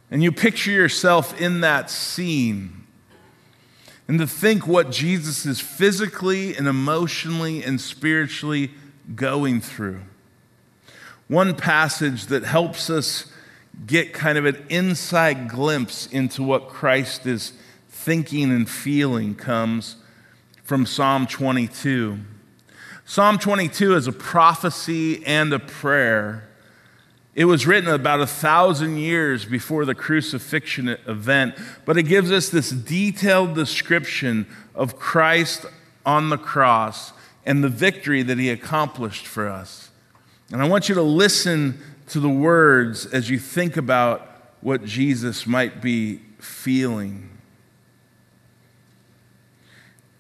and 0.10 0.23
you 0.23 0.32
picture 0.32 0.71
yourself 0.71 1.39
in 1.39 1.62
that 1.62 1.89
scene, 1.89 2.82
and 4.08 4.19
to 4.19 4.27
think 4.27 4.67
what 4.67 4.91
Jesus 4.91 5.45
is 5.45 5.62
physically 5.62 6.56
and 6.56 6.67
emotionally 6.67 7.63
and 7.63 7.80
spiritually 7.80 8.71
going 9.15 9.62
through. 9.62 10.01
One 11.32 11.56
passage 11.56 12.26
that 12.26 12.44
helps 12.44 12.89
us 12.89 13.32
get 13.88 14.12
kind 14.12 14.38
of 14.38 14.44
an 14.44 14.65
inside 14.67 15.48
glimpse 15.48 16.08
into 16.08 16.44
what 16.44 16.67
Christ 16.67 17.26
is 17.26 17.54
thinking 17.88 18.52
and 18.52 18.70
feeling 18.70 19.36
comes 19.36 19.96
from 20.62 20.86
Psalm 20.86 21.26
22. 21.28 22.20
Psalm 23.06 23.39
22 23.39 23.96
is 23.96 24.08
a 24.08 24.12
prophecy 24.12 25.26
and 25.26 25.54
a 25.54 25.60
prayer. 25.60 26.50
It 27.34 27.46
was 27.46 27.65
written 27.65 27.89
about 27.89 28.20
a 28.20 28.28
thousand 28.28 28.98
years 28.98 29.46
before 29.46 29.86
the 29.86 29.96
crucifixion 29.96 30.89
event, 31.08 31.56
but 31.86 31.98
it 31.98 32.04
gives 32.04 32.30
us 32.30 32.50
this 32.50 32.72
detailed 32.72 33.56
description 33.56 34.48
of 34.76 34.98
Christ 34.98 35.65
on 36.06 36.30
the 36.30 36.38
cross 36.38 37.13
and 37.46 37.63
the 37.63 37.70
victory 37.70 38.22
that 38.22 38.38
he 38.38 38.50
accomplished 38.50 39.26
for 39.26 39.48
us. 39.48 39.90
And 40.51 40.61
I 40.61 40.67
want 40.67 40.89
you 40.89 40.95
to 40.95 41.01
listen 41.01 41.79
to 42.09 42.19
the 42.19 42.29
words 42.29 43.05
as 43.05 43.29
you 43.29 43.39
think 43.39 43.77
about 43.77 44.27
what 44.59 44.83
Jesus 44.83 45.47
might 45.47 45.81
be 45.81 46.17
feeling. 46.39 47.29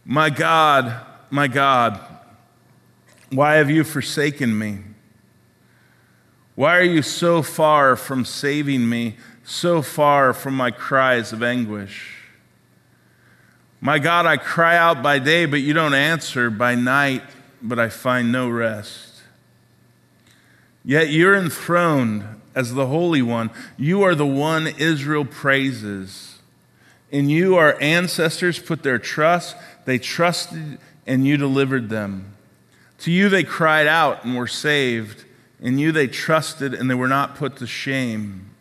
My 0.05 0.29
God, 0.29 1.05
my 1.29 1.47
God, 1.47 1.99
why 3.29 3.55
have 3.55 3.69
you 3.69 3.83
forsaken 3.83 4.57
me? 4.57 4.79
Why 6.55 6.77
are 6.77 6.83
you 6.83 7.01
so 7.01 7.41
far 7.41 7.95
from 7.95 8.25
saving 8.25 8.87
me, 8.87 9.17
so 9.43 9.81
far 9.81 10.33
from 10.33 10.55
my 10.55 10.71
cries 10.71 11.33
of 11.33 11.43
anguish? 11.43 12.17
My 13.79 13.99
God, 13.99 14.25
I 14.25 14.37
cry 14.37 14.77
out 14.77 15.01
by 15.01 15.19
day, 15.19 15.45
but 15.45 15.57
you 15.57 15.73
don't 15.73 15.93
answer, 15.93 16.49
by 16.49 16.75
night, 16.75 17.23
but 17.61 17.79
I 17.79 17.89
find 17.89 18.31
no 18.31 18.49
rest. 18.49 19.10
Yet 20.83 21.09
you're 21.09 21.35
enthroned 21.35 22.23
as 22.55 22.73
the 22.73 22.87
Holy 22.87 23.21
One. 23.21 23.49
You 23.77 24.03
are 24.03 24.15
the 24.15 24.25
one 24.25 24.67
Israel 24.67 25.25
praises. 25.25 26.39
In 27.11 27.29
you, 27.29 27.55
our 27.55 27.79
ancestors 27.81 28.57
put 28.57 28.83
their 28.83 28.99
trust. 28.99 29.55
They 29.85 29.99
trusted, 29.99 30.79
and 31.05 31.25
you 31.27 31.37
delivered 31.37 31.89
them. 31.89 32.33
To 32.99 33.11
you 33.11 33.29
they 33.29 33.43
cried 33.43 33.87
out 33.87 34.23
and 34.23 34.35
were 34.35 34.47
saved. 34.47 35.25
In 35.59 35.77
you 35.77 35.91
they 35.91 36.07
trusted 36.07 36.73
and 36.73 36.89
they 36.89 36.95
were 36.95 37.07
not 37.07 37.35
put 37.35 37.57
to 37.57 37.67
shame. 37.67 38.51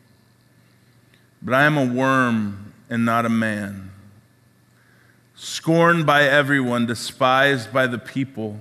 But 1.42 1.54
I 1.54 1.64
am 1.64 1.76
a 1.76 1.84
worm 1.84 2.74
and 2.90 3.04
not 3.04 3.24
a 3.24 3.30
man, 3.30 3.92
scorned 5.34 6.04
by 6.04 6.24
everyone, 6.24 6.86
despised 6.86 7.72
by 7.72 7.86
the 7.86 7.98
people. 7.98 8.58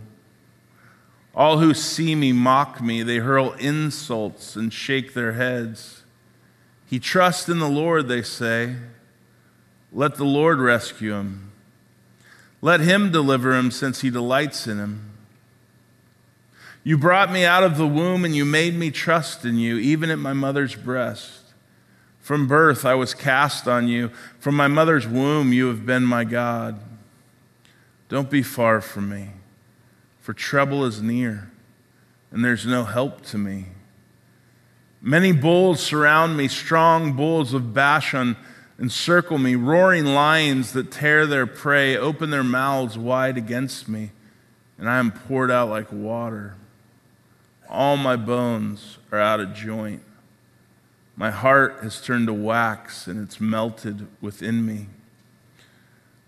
All 1.39 1.60
who 1.60 1.73
see 1.73 2.15
me 2.15 2.34
mock 2.34 2.82
me. 2.82 3.02
They 3.02 3.19
hurl 3.19 3.54
insults 3.54 4.58
and 4.58 4.73
shake 4.73 5.13
their 5.13 5.32
heads. 5.32 6.04
He 6.86 6.99
trusts 6.99 7.47
in 7.47 7.60
the 7.60 7.69
Lord, 7.69 8.10
they 8.10 8.23
say. 8.23 8.75
Let 9.93 10.15
the 10.15 10.25
Lord 10.25 10.60
rescue 10.60 11.13
him. 11.13 11.54
Let 12.62 12.82
him 12.82 13.10
deliver 13.10 13.56
him, 13.56 13.71
since 13.71 14.02
he 14.02 14.10
delights 14.10 14.67
in 14.67 14.80
him. 14.80 15.12
You 16.84 16.97
brought 16.97 17.32
me 17.32 17.45
out 17.45 17.63
of 17.63 17.78
the 17.78 17.88
womb, 17.88 18.25
and 18.25 18.36
you 18.36 18.43
made 18.43 18.75
me 18.75 18.91
trust 18.91 19.45
in 19.45 19.56
you, 19.58 19.78
even 19.78 20.10
at 20.10 20.19
my 20.19 20.34
mother's 20.34 20.75
breast. 20.75 21.54
From 22.19 22.47
birth 22.47 22.86
I 22.86 22.95
was 22.95 23.13
cast 23.13 23.65
on 23.65 23.88
you. 23.88 24.10
From 24.39 24.56
my 24.56 24.67
mother's 24.67 25.08
womb 25.08 25.54
you 25.54 25.67
have 25.67 25.86
been 25.86 26.04
my 26.04 26.25
God. 26.25 26.82
Don't 28.10 28.30
be 28.30 28.43
far 28.43 28.82
from 28.82 29.08
me, 29.08 29.30
for 30.19 30.34
trouble 30.34 30.86
is 30.86 31.01
near, 31.01 31.51
and 32.32 32.43
there's 32.43 32.65
no 32.65 32.84
help 32.84 33.21
to 33.27 33.38
me. 33.38 33.65
Many 35.01 35.32
bulls 35.32 35.82
surround 35.82 36.36
me, 36.36 36.47
strong 36.47 37.13
bulls 37.13 37.53
of 37.53 37.73
Bashan 37.73 38.36
encircle 38.79 39.38
me, 39.38 39.55
roaring 39.55 40.05
lions 40.05 40.73
that 40.73 40.91
tear 40.91 41.25
their 41.25 41.47
prey, 41.47 41.95
open 41.95 42.29
their 42.29 42.43
mouths 42.43 42.97
wide 42.97 43.38
against 43.38 43.88
me, 43.88 44.12
and 44.77 44.89
I 44.89 44.99
am 44.99 45.12
poured 45.12 45.51
out 45.51 45.69
like 45.69 45.91
water. 45.91 46.55
All 47.69 47.97
my 47.97 48.15
bones 48.15 48.97
are 49.12 49.19
out 49.19 49.39
of 49.39 49.53
joint. 49.53 50.01
My 51.15 51.32
heart 51.32 51.79
has 51.82 52.01
turned 52.01 52.27
to 52.27 52.34
wax, 52.34 53.08
and 53.08 53.21
it's 53.21 53.39
melted 53.39 54.08
within 54.21 54.65
me. 54.65 54.88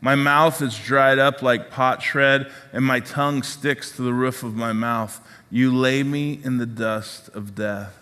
My 0.01 0.15
mouth 0.15 0.63
is 0.63 0.77
dried 0.77 1.19
up 1.19 1.43
like 1.43 1.69
potsherd, 1.69 2.51
and 2.73 2.83
my 2.83 2.99
tongue 2.99 3.43
sticks 3.43 3.91
to 3.95 4.01
the 4.01 4.13
roof 4.13 4.41
of 4.41 4.55
my 4.55 4.73
mouth. 4.73 5.21
You 5.51 5.73
lay 5.73 6.01
me 6.01 6.39
in 6.43 6.57
the 6.57 6.65
dust 6.65 7.29
of 7.29 7.53
death. 7.53 7.97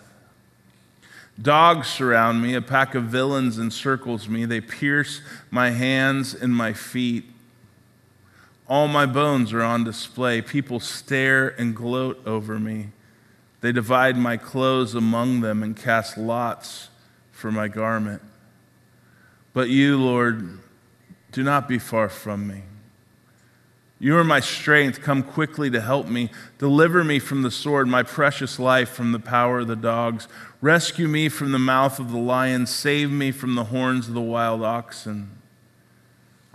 Dogs 1.40 1.88
surround 1.88 2.42
me, 2.42 2.54
a 2.54 2.62
pack 2.62 2.94
of 2.94 3.04
villains 3.04 3.58
encircles 3.58 4.28
me. 4.28 4.46
They 4.46 4.60
pierce 4.60 5.20
my 5.50 5.70
hands 5.70 6.34
and 6.34 6.54
my 6.54 6.72
feet. 6.72 7.24
All 8.66 8.88
my 8.88 9.04
bones 9.04 9.52
are 9.52 9.62
on 9.62 9.84
display. 9.84 10.40
People 10.40 10.80
stare 10.80 11.48
and 11.48 11.74
gloat 11.74 12.20
over 12.26 12.58
me. 12.58 12.88
They 13.60 13.72
divide 13.72 14.16
my 14.16 14.36
clothes 14.36 14.94
among 14.94 15.40
them 15.40 15.62
and 15.62 15.76
cast 15.76 16.16
lots 16.16 16.88
for 17.32 17.50
my 17.50 17.68
garment. 17.68 18.22
But 19.52 19.68
you, 19.68 19.98
Lord, 19.98 20.60
do 21.32 21.42
not 21.42 21.68
be 21.68 21.78
far 21.78 22.08
from 22.08 22.46
me. 22.46 22.62
You 24.02 24.16
are 24.16 24.24
my 24.24 24.40
strength. 24.40 25.02
Come 25.02 25.22
quickly 25.22 25.70
to 25.70 25.80
help 25.80 26.08
me. 26.08 26.30
Deliver 26.56 27.04
me 27.04 27.18
from 27.18 27.42
the 27.42 27.50
sword, 27.50 27.86
my 27.86 28.02
precious 28.02 28.58
life 28.58 28.88
from 28.88 29.12
the 29.12 29.18
power 29.18 29.60
of 29.60 29.66
the 29.68 29.76
dogs. 29.76 30.26
Rescue 30.62 31.06
me 31.06 31.28
from 31.28 31.52
the 31.52 31.58
mouth 31.58 31.98
of 31.98 32.10
the 32.10 32.18
lion. 32.18 32.66
Save 32.66 33.10
me 33.10 33.30
from 33.30 33.54
the 33.54 33.64
horns 33.64 34.08
of 34.08 34.14
the 34.14 34.20
wild 34.22 34.62
oxen. 34.62 35.30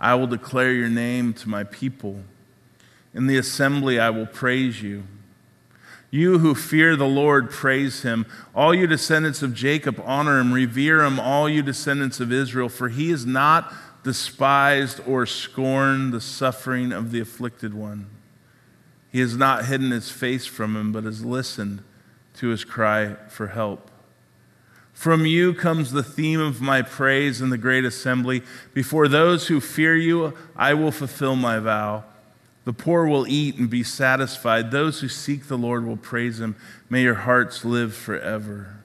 I 0.00 0.14
will 0.14 0.26
declare 0.26 0.72
your 0.72 0.88
name 0.88 1.32
to 1.34 1.48
my 1.48 1.62
people. 1.62 2.22
In 3.14 3.28
the 3.28 3.38
assembly, 3.38 4.00
I 4.00 4.10
will 4.10 4.26
praise 4.26 4.82
you. 4.82 5.04
You 6.10 6.38
who 6.38 6.54
fear 6.54 6.96
the 6.96 7.06
Lord, 7.06 7.50
praise 7.50 8.02
him. 8.02 8.26
All 8.54 8.74
you 8.74 8.86
descendants 8.86 9.42
of 9.42 9.54
Jacob, 9.54 10.02
honor 10.04 10.40
him. 10.40 10.52
Revere 10.52 11.02
him, 11.04 11.20
all 11.20 11.48
you 11.48 11.62
descendants 11.62 12.20
of 12.20 12.32
Israel, 12.32 12.68
for 12.68 12.88
he 12.88 13.10
is 13.10 13.24
not 13.24 13.72
despised 14.06 15.00
or 15.04 15.26
scorned 15.26 16.12
the 16.12 16.20
suffering 16.20 16.92
of 16.92 17.10
the 17.10 17.18
afflicted 17.18 17.74
one. 17.74 18.06
He 19.10 19.18
has 19.18 19.36
not 19.36 19.64
hidden 19.64 19.90
his 19.90 20.12
face 20.12 20.46
from 20.46 20.76
him, 20.76 20.92
but 20.92 21.02
has 21.02 21.24
listened 21.24 21.82
to 22.34 22.50
his 22.50 22.62
cry 22.62 23.16
for 23.28 23.48
help. 23.48 23.90
From 24.92 25.26
you 25.26 25.52
comes 25.54 25.90
the 25.90 26.04
theme 26.04 26.38
of 26.38 26.60
my 26.60 26.82
praise 26.82 27.40
in 27.40 27.50
the 27.50 27.58
great 27.58 27.84
assembly. 27.84 28.44
Before 28.72 29.08
those 29.08 29.48
who 29.48 29.60
fear 29.60 29.96
you, 29.96 30.34
I 30.54 30.72
will 30.74 30.92
fulfill 30.92 31.34
my 31.34 31.58
vow. 31.58 32.04
The 32.64 32.72
poor 32.72 33.08
will 33.08 33.26
eat 33.26 33.56
and 33.56 33.68
be 33.68 33.82
satisfied. 33.82 34.70
Those 34.70 35.00
who 35.00 35.08
seek 35.08 35.48
the 35.48 35.58
Lord 35.58 35.84
will 35.84 35.96
praise 35.96 36.38
him. 36.38 36.54
May 36.88 37.02
your 37.02 37.14
hearts 37.14 37.64
live 37.64 37.92
forever. 37.92 38.84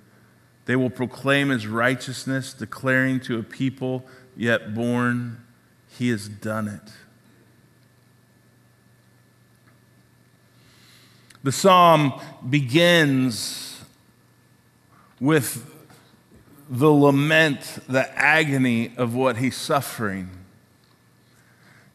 They 0.65 0.75
will 0.75 0.89
proclaim 0.89 1.49
his 1.49 1.67
righteousness, 1.67 2.53
declaring 2.53 3.19
to 3.21 3.39
a 3.39 3.43
people 3.43 4.05
yet 4.35 4.73
born, 4.73 5.43
he 5.89 6.09
has 6.09 6.27
done 6.27 6.67
it. 6.67 6.91
The 11.43 11.51
psalm 11.51 12.13
begins 12.47 13.83
with 15.19 15.67
the 16.69 16.91
lament, 16.91 17.79
the 17.87 18.09
agony 18.17 18.93
of 18.95 19.15
what 19.15 19.37
he's 19.37 19.57
suffering. 19.57 20.29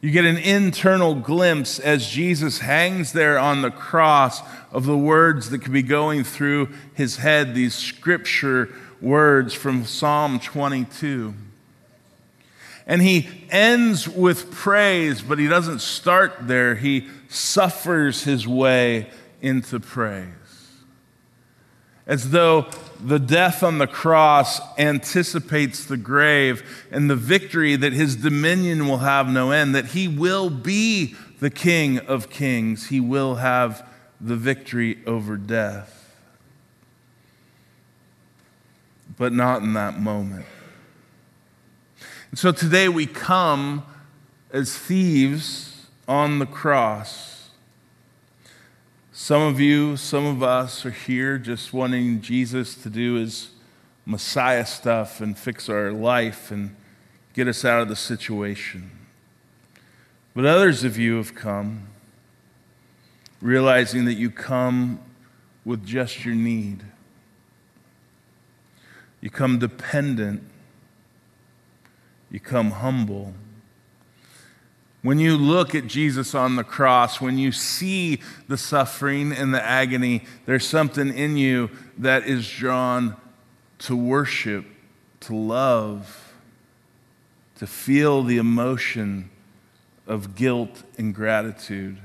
You 0.06 0.12
get 0.12 0.24
an 0.24 0.38
internal 0.38 1.16
glimpse 1.16 1.80
as 1.80 2.06
Jesus 2.06 2.60
hangs 2.60 3.12
there 3.12 3.40
on 3.40 3.62
the 3.62 3.72
cross 3.72 4.40
of 4.70 4.86
the 4.86 4.96
words 4.96 5.50
that 5.50 5.62
could 5.62 5.72
be 5.72 5.82
going 5.82 6.22
through 6.22 6.68
his 6.94 7.16
head, 7.16 7.56
these 7.56 7.74
scripture 7.74 8.72
words 9.00 9.52
from 9.52 9.84
Psalm 9.84 10.38
22. 10.38 11.34
And 12.86 13.02
he 13.02 13.28
ends 13.50 14.08
with 14.08 14.52
praise, 14.52 15.22
but 15.22 15.40
he 15.40 15.48
doesn't 15.48 15.80
start 15.80 16.34
there. 16.42 16.76
He 16.76 17.08
suffers 17.28 18.22
his 18.22 18.46
way 18.46 19.10
into 19.42 19.80
praise. 19.80 20.28
As 22.06 22.30
though 22.30 22.68
the 23.00 23.18
death 23.18 23.62
on 23.62 23.78
the 23.78 23.86
cross 23.86 24.60
anticipates 24.78 25.84
the 25.84 25.96
grave 25.96 26.62
and 26.90 27.08
the 27.08 27.16
victory 27.16 27.76
that 27.76 27.92
his 27.92 28.16
dominion 28.16 28.86
will 28.86 28.98
have 28.98 29.28
no 29.28 29.50
end, 29.50 29.74
that 29.74 29.86
he 29.86 30.08
will 30.08 30.50
be 30.50 31.14
the 31.40 31.50
King 31.50 31.98
of 31.98 32.30
kings. 32.30 32.88
He 32.88 33.00
will 33.00 33.36
have 33.36 33.86
the 34.20 34.36
victory 34.36 34.98
over 35.06 35.36
death. 35.36 36.14
But 39.16 39.32
not 39.32 39.62
in 39.62 39.74
that 39.74 39.98
moment. 39.98 40.46
And 42.30 42.38
so 42.38 42.52
today 42.52 42.88
we 42.88 43.06
come 43.06 43.84
as 44.52 44.76
thieves 44.76 45.86
on 46.08 46.38
the 46.38 46.46
cross. 46.46 47.35
Some 49.18 49.40
of 49.40 49.58
you, 49.58 49.96
some 49.96 50.26
of 50.26 50.42
us 50.42 50.84
are 50.84 50.90
here 50.90 51.38
just 51.38 51.72
wanting 51.72 52.20
Jesus 52.20 52.74
to 52.74 52.90
do 52.90 53.14
his 53.14 53.48
Messiah 54.04 54.66
stuff 54.66 55.22
and 55.22 55.38
fix 55.38 55.70
our 55.70 55.90
life 55.90 56.50
and 56.50 56.76
get 57.32 57.48
us 57.48 57.64
out 57.64 57.80
of 57.80 57.88
the 57.88 57.96
situation. 57.96 58.90
But 60.34 60.44
others 60.44 60.84
of 60.84 60.98
you 60.98 61.16
have 61.16 61.34
come 61.34 61.88
realizing 63.40 64.04
that 64.04 64.16
you 64.16 64.30
come 64.30 65.00
with 65.64 65.86
just 65.86 66.26
your 66.26 66.34
need. 66.34 66.82
You 69.22 69.30
come 69.30 69.58
dependent. 69.58 70.42
You 72.30 72.38
come 72.38 72.70
humble. 72.70 73.32
When 75.06 75.20
you 75.20 75.36
look 75.36 75.76
at 75.76 75.86
Jesus 75.86 76.34
on 76.34 76.56
the 76.56 76.64
cross, 76.64 77.20
when 77.20 77.38
you 77.38 77.52
see 77.52 78.18
the 78.48 78.56
suffering 78.58 79.30
and 79.30 79.54
the 79.54 79.64
agony, 79.64 80.24
there's 80.46 80.66
something 80.66 81.16
in 81.16 81.36
you 81.36 81.70
that 81.98 82.24
is 82.24 82.50
drawn 82.50 83.14
to 83.78 83.94
worship, 83.94 84.64
to 85.20 85.32
love, 85.36 86.34
to 87.58 87.68
feel 87.68 88.24
the 88.24 88.38
emotion 88.38 89.30
of 90.08 90.34
guilt 90.34 90.82
and 90.98 91.14
gratitude. 91.14 91.98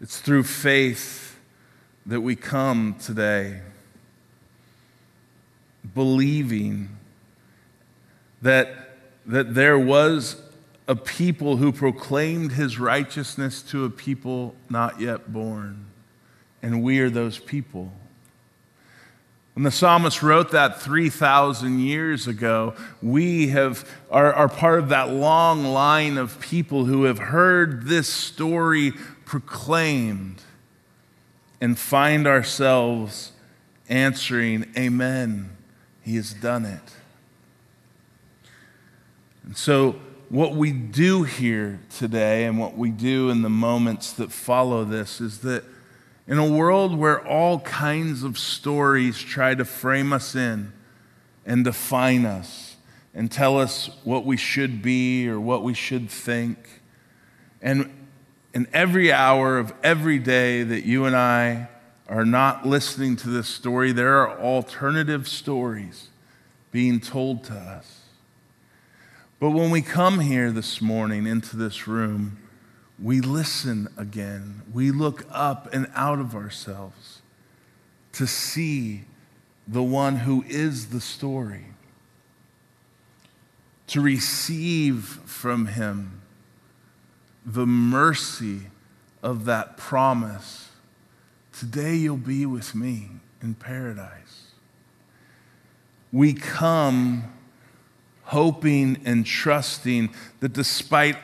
It's 0.00 0.18
through 0.18 0.42
faith 0.42 1.38
that 2.06 2.22
we 2.22 2.34
come 2.34 2.96
today, 3.00 3.60
believing 5.94 6.88
that, 8.42 8.83
that 9.26 9.54
there 9.54 9.78
was 9.78 10.36
a 10.86 10.94
people 10.94 11.56
who 11.56 11.72
proclaimed 11.72 12.52
his 12.52 12.78
righteousness 12.78 13.62
to 13.62 13.84
a 13.84 13.90
people 13.90 14.54
not 14.68 15.00
yet 15.00 15.32
born. 15.32 15.86
And 16.62 16.82
we 16.82 17.00
are 17.00 17.10
those 17.10 17.38
people. 17.38 17.92
When 19.54 19.62
the 19.62 19.70
psalmist 19.70 20.22
wrote 20.22 20.50
that 20.50 20.82
3,000 20.82 21.78
years 21.78 22.26
ago, 22.26 22.74
we 23.00 23.48
have, 23.48 23.88
are, 24.10 24.32
are 24.32 24.48
part 24.48 24.80
of 24.80 24.88
that 24.88 25.10
long 25.10 25.64
line 25.64 26.18
of 26.18 26.40
people 26.40 26.86
who 26.86 27.04
have 27.04 27.18
heard 27.18 27.84
this 27.84 28.08
story 28.08 28.92
proclaimed 29.24 30.42
and 31.60 31.78
find 31.78 32.26
ourselves 32.26 33.30
answering, 33.88 34.66
Amen, 34.76 35.56
He 36.02 36.16
has 36.16 36.34
done 36.34 36.64
it. 36.64 36.82
And 39.44 39.56
so, 39.56 39.96
what 40.30 40.54
we 40.54 40.72
do 40.72 41.22
here 41.22 41.80
today 41.96 42.44
and 42.44 42.58
what 42.58 42.76
we 42.76 42.90
do 42.90 43.30
in 43.30 43.42
the 43.42 43.50
moments 43.50 44.12
that 44.14 44.32
follow 44.32 44.84
this 44.84 45.20
is 45.20 45.40
that 45.40 45.64
in 46.26 46.38
a 46.38 46.48
world 46.48 46.96
where 46.96 47.24
all 47.26 47.60
kinds 47.60 48.22
of 48.22 48.38
stories 48.38 49.20
try 49.20 49.54
to 49.54 49.64
frame 49.64 50.12
us 50.12 50.34
in 50.34 50.72
and 51.44 51.62
define 51.62 52.24
us 52.24 52.76
and 53.12 53.30
tell 53.30 53.58
us 53.58 53.90
what 54.02 54.24
we 54.24 54.36
should 54.36 54.82
be 54.82 55.28
or 55.28 55.38
what 55.38 55.62
we 55.62 55.74
should 55.74 56.10
think, 56.10 56.80
and 57.60 57.90
in 58.54 58.66
every 58.72 59.12
hour 59.12 59.58
of 59.58 59.74
every 59.82 60.18
day 60.18 60.62
that 60.62 60.84
you 60.84 61.04
and 61.04 61.14
I 61.14 61.68
are 62.08 62.24
not 62.24 62.66
listening 62.66 63.16
to 63.16 63.28
this 63.28 63.48
story, 63.48 63.92
there 63.92 64.18
are 64.18 64.40
alternative 64.40 65.28
stories 65.28 66.08
being 66.70 66.98
told 66.98 67.44
to 67.44 67.54
us. 67.54 68.03
But 69.44 69.50
when 69.50 69.70
we 69.70 69.82
come 69.82 70.20
here 70.20 70.50
this 70.50 70.80
morning 70.80 71.26
into 71.26 71.58
this 71.58 71.86
room, 71.86 72.38
we 72.98 73.20
listen 73.20 73.90
again. 73.94 74.62
We 74.72 74.90
look 74.90 75.26
up 75.30 75.68
and 75.70 75.86
out 75.94 76.18
of 76.18 76.34
ourselves 76.34 77.20
to 78.12 78.26
see 78.26 79.04
the 79.68 79.82
one 79.82 80.16
who 80.16 80.44
is 80.48 80.86
the 80.86 81.00
story, 81.02 81.66
to 83.88 84.00
receive 84.00 85.04
from 85.26 85.66
him 85.66 86.22
the 87.44 87.66
mercy 87.66 88.68
of 89.22 89.44
that 89.44 89.76
promise. 89.76 90.70
Today 91.52 91.96
you'll 91.96 92.16
be 92.16 92.46
with 92.46 92.74
me 92.74 93.10
in 93.42 93.56
paradise. 93.56 94.52
We 96.10 96.32
come 96.32 97.24
hoping 98.34 99.00
and 99.04 99.24
trusting 99.24 100.10
that 100.40 100.52
despite 100.52 101.16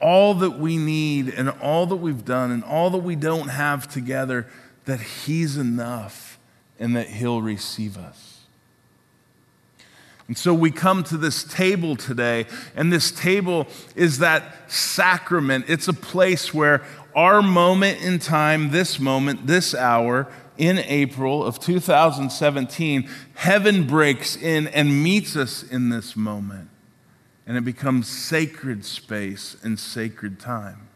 all 0.00 0.34
that 0.34 0.58
we 0.58 0.76
need 0.76 1.28
and 1.28 1.48
all 1.48 1.86
that 1.86 1.96
we've 1.96 2.24
done 2.24 2.50
and 2.50 2.64
all 2.64 2.90
that 2.90 2.98
we 2.98 3.14
don't 3.14 3.48
have 3.48 3.86
together, 3.86 4.48
that 4.84 5.00
He's 5.00 5.56
enough 5.56 6.40
and 6.80 6.96
that 6.96 7.06
He'll 7.06 7.40
receive 7.40 7.96
us. 7.96 8.40
And 10.26 10.36
so 10.36 10.52
we 10.52 10.72
come 10.72 11.04
to 11.04 11.16
this 11.16 11.44
table 11.44 11.94
today, 11.94 12.46
and 12.74 12.92
this 12.92 13.12
table 13.12 13.68
is 13.94 14.18
that 14.18 14.70
sacrament. 14.70 15.66
It's 15.68 15.86
a 15.86 15.92
place 15.92 16.52
where 16.52 16.82
our 17.14 17.42
moment 17.42 18.02
in 18.02 18.18
time, 18.18 18.70
this 18.70 18.98
moment, 18.98 19.46
this 19.46 19.72
hour, 19.72 20.26
in 20.60 20.78
April 20.78 21.44
of 21.44 21.58
2017, 21.58 23.08
heaven 23.34 23.86
breaks 23.86 24.36
in 24.36 24.68
and 24.68 25.02
meets 25.02 25.34
us 25.34 25.62
in 25.62 25.88
this 25.88 26.14
moment 26.14 26.68
and 27.50 27.56
it 27.56 27.64
becomes 27.64 28.06
sacred 28.06 28.84
space 28.84 29.56
and 29.64 29.76
sacred 29.76 30.38
time. 30.38 30.86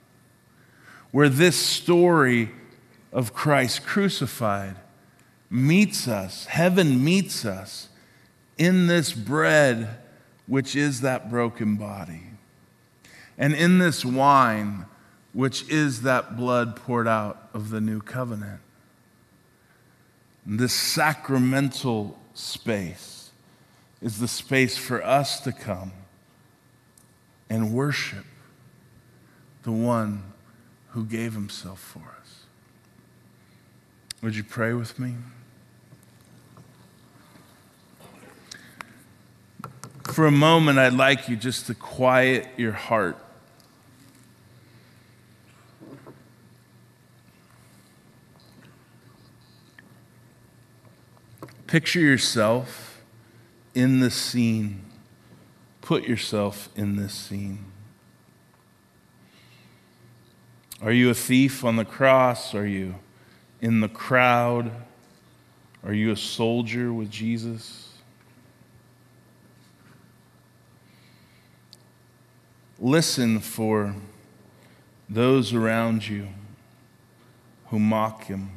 Where 1.11 1.29
this 1.29 1.57
story 1.57 2.51
of 3.13 3.35
Christ 3.35 3.85
crucified 3.85 4.77
meets 5.51 6.07
us, 6.07 6.47
heaven 6.47 7.03
meets 7.03 7.45
us 7.45 7.89
in 8.57 8.87
this 8.87 9.13
bread, 9.13 9.99
which 10.47 10.77
is 10.77 11.01
that 11.01 11.29
broken 11.29 11.75
body, 11.75 12.23
and 13.37 13.53
in 13.53 13.79
this 13.79 14.05
wine, 14.05 14.87
which 15.33 15.69
is 15.69 16.03
that 16.03 16.37
blood 16.37 16.77
poured 16.77 17.09
out 17.09 17.49
of 17.53 17.71
the 17.71 17.81
new 17.81 18.01
covenant. 18.01 18.61
This 20.47 20.75
sacramental 20.75 22.19
space 22.35 23.31
is 24.03 24.19
the 24.19 24.29
space 24.29 24.77
for 24.77 25.03
us 25.03 25.41
to 25.41 25.53
come 25.53 25.93
and 27.49 27.73
worship 27.73 28.25
the 29.63 29.73
one 29.73 30.23
who 30.91 31.07
gave 31.07 31.33
himself 31.33 31.81
for 31.81 32.03
us. 32.21 32.45
Would 34.23 34.37
you 34.37 34.45
pray 34.45 34.75
with 34.75 34.99
me? 34.99 35.15
For 40.05 40.27
a 40.27 40.31
moment, 40.31 40.79
I'd 40.79 40.93
like 40.93 41.29
you 41.29 41.37
just 41.37 41.67
to 41.67 41.75
quiet 41.75 42.47
your 42.59 42.73
heart. 42.73 43.24
Picture 51.75 51.99
yourself 51.99 53.03
in 53.75 53.99
the 53.99 54.09
scene 54.09 54.81
put 55.81 56.05
yourself 56.05 56.69
in 56.77 56.95
this 56.95 57.13
scene. 57.13 57.65
Are 60.81 60.93
you 60.93 61.11
a 61.11 61.15
thief 61.15 61.65
on 61.65 61.75
the 61.75 61.85
cross? 61.85 62.55
Are 62.55 62.65
you 62.65 62.95
in 63.61 63.81
the 63.81 63.89
crowd? 63.89 64.71
Are 65.83 65.93
you 65.93 66.13
a 66.13 66.17
soldier 66.17 66.93
with 66.93 67.11
Jesus? 67.11 67.95
Listen 72.79 73.41
for 73.41 73.97
those 75.11 75.53
around 75.53 76.07
you 76.07 76.29
who 77.67 77.81
mock 77.81 78.27
him. 78.27 78.53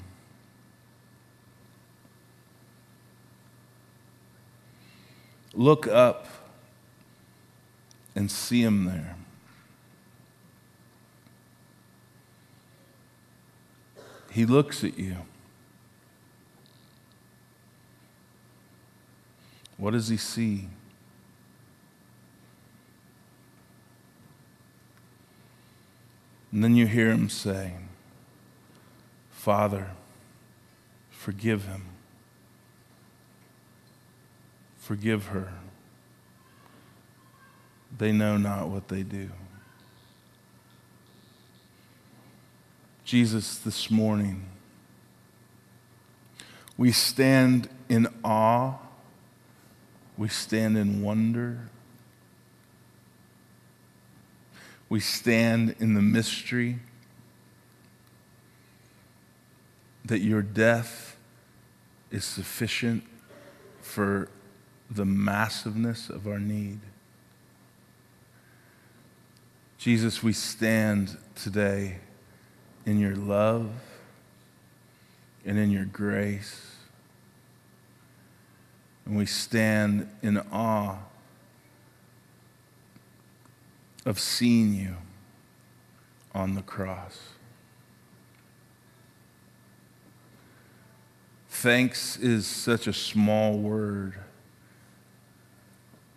Look 5.57 5.87
up 5.87 6.27
and 8.15 8.29
see 8.29 8.61
him 8.61 8.85
there. 8.85 9.15
He 14.31 14.45
looks 14.45 14.83
at 14.83 14.99
you. 14.99 15.17
What 19.77 19.91
does 19.91 20.09
he 20.09 20.17
see? 20.17 20.69
And 26.51 26.63
then 26.63 26.75
you 26.75 26.85
hear 26.85 27.09
him 27.09 27.29
say, 27.29 27.73
Father, 29.31 29.89
forgive 31.09 31.65
him. 31.65 31.96
Forgive 34.87 35.25
her. 35.25 35.51
They 37.97 38.13
know 38.13 38.37
not 38.37 38.69
what 38.69 38.87
they 38.87 39.03
do. 39.03 39.29
Jesus, 43.03 43.57
this 43.57 43.91
morning, 43.91 44.45
we 46.77 46.93
stand 46.93 47.67
in 47.89 48.07
awe, 48.23 48.75
we 50.17 50.29
stand 50.29 50.77
in 50.77 51.01
wonder, 51.01 51.67
we 54.87 55.01
stand 55.01 55.75
in 55.79 55.95
the 55.95 56.01
mystery 56.01 56.79
that 60.05 60.19
your 60.19 60.41
death 60.41 61.17
is 62.09 62.23
sufficient 62.23 63.03
for 63.81 64.29
the 64.89 65.05
massiveness 65.05 66.09
of 66.09 66.27
our 66.27 66.39
need. 66.39 66.79
Jesus, 69.77 70.23
we 70.23 70.33
stand 70.33 71.17
today 71.35 71.97
in 72.85 72.99
your 72.99 73.15
love 73.15 73.69
and 75.45 75.57
in 75.57 75.71
your 75.71 75.85
grace. 75.85 76.75
And 79.05 79.17
we 79.17 79.25
stand 79.25 80.09
in 80.21 80.37
awe 80.51 80.97
of 84.05 84.19
seeing 84.19 84.73
you 84.73 84.95
on 86.33 86.55
the 86.55 86.61
cross. 86.61 87.19
Thanks 91.49 92.17
is 92.17 92.45
such 92.45 92.87
a 92.87 92.93
small 92.93 93.57
word 93.57 94.15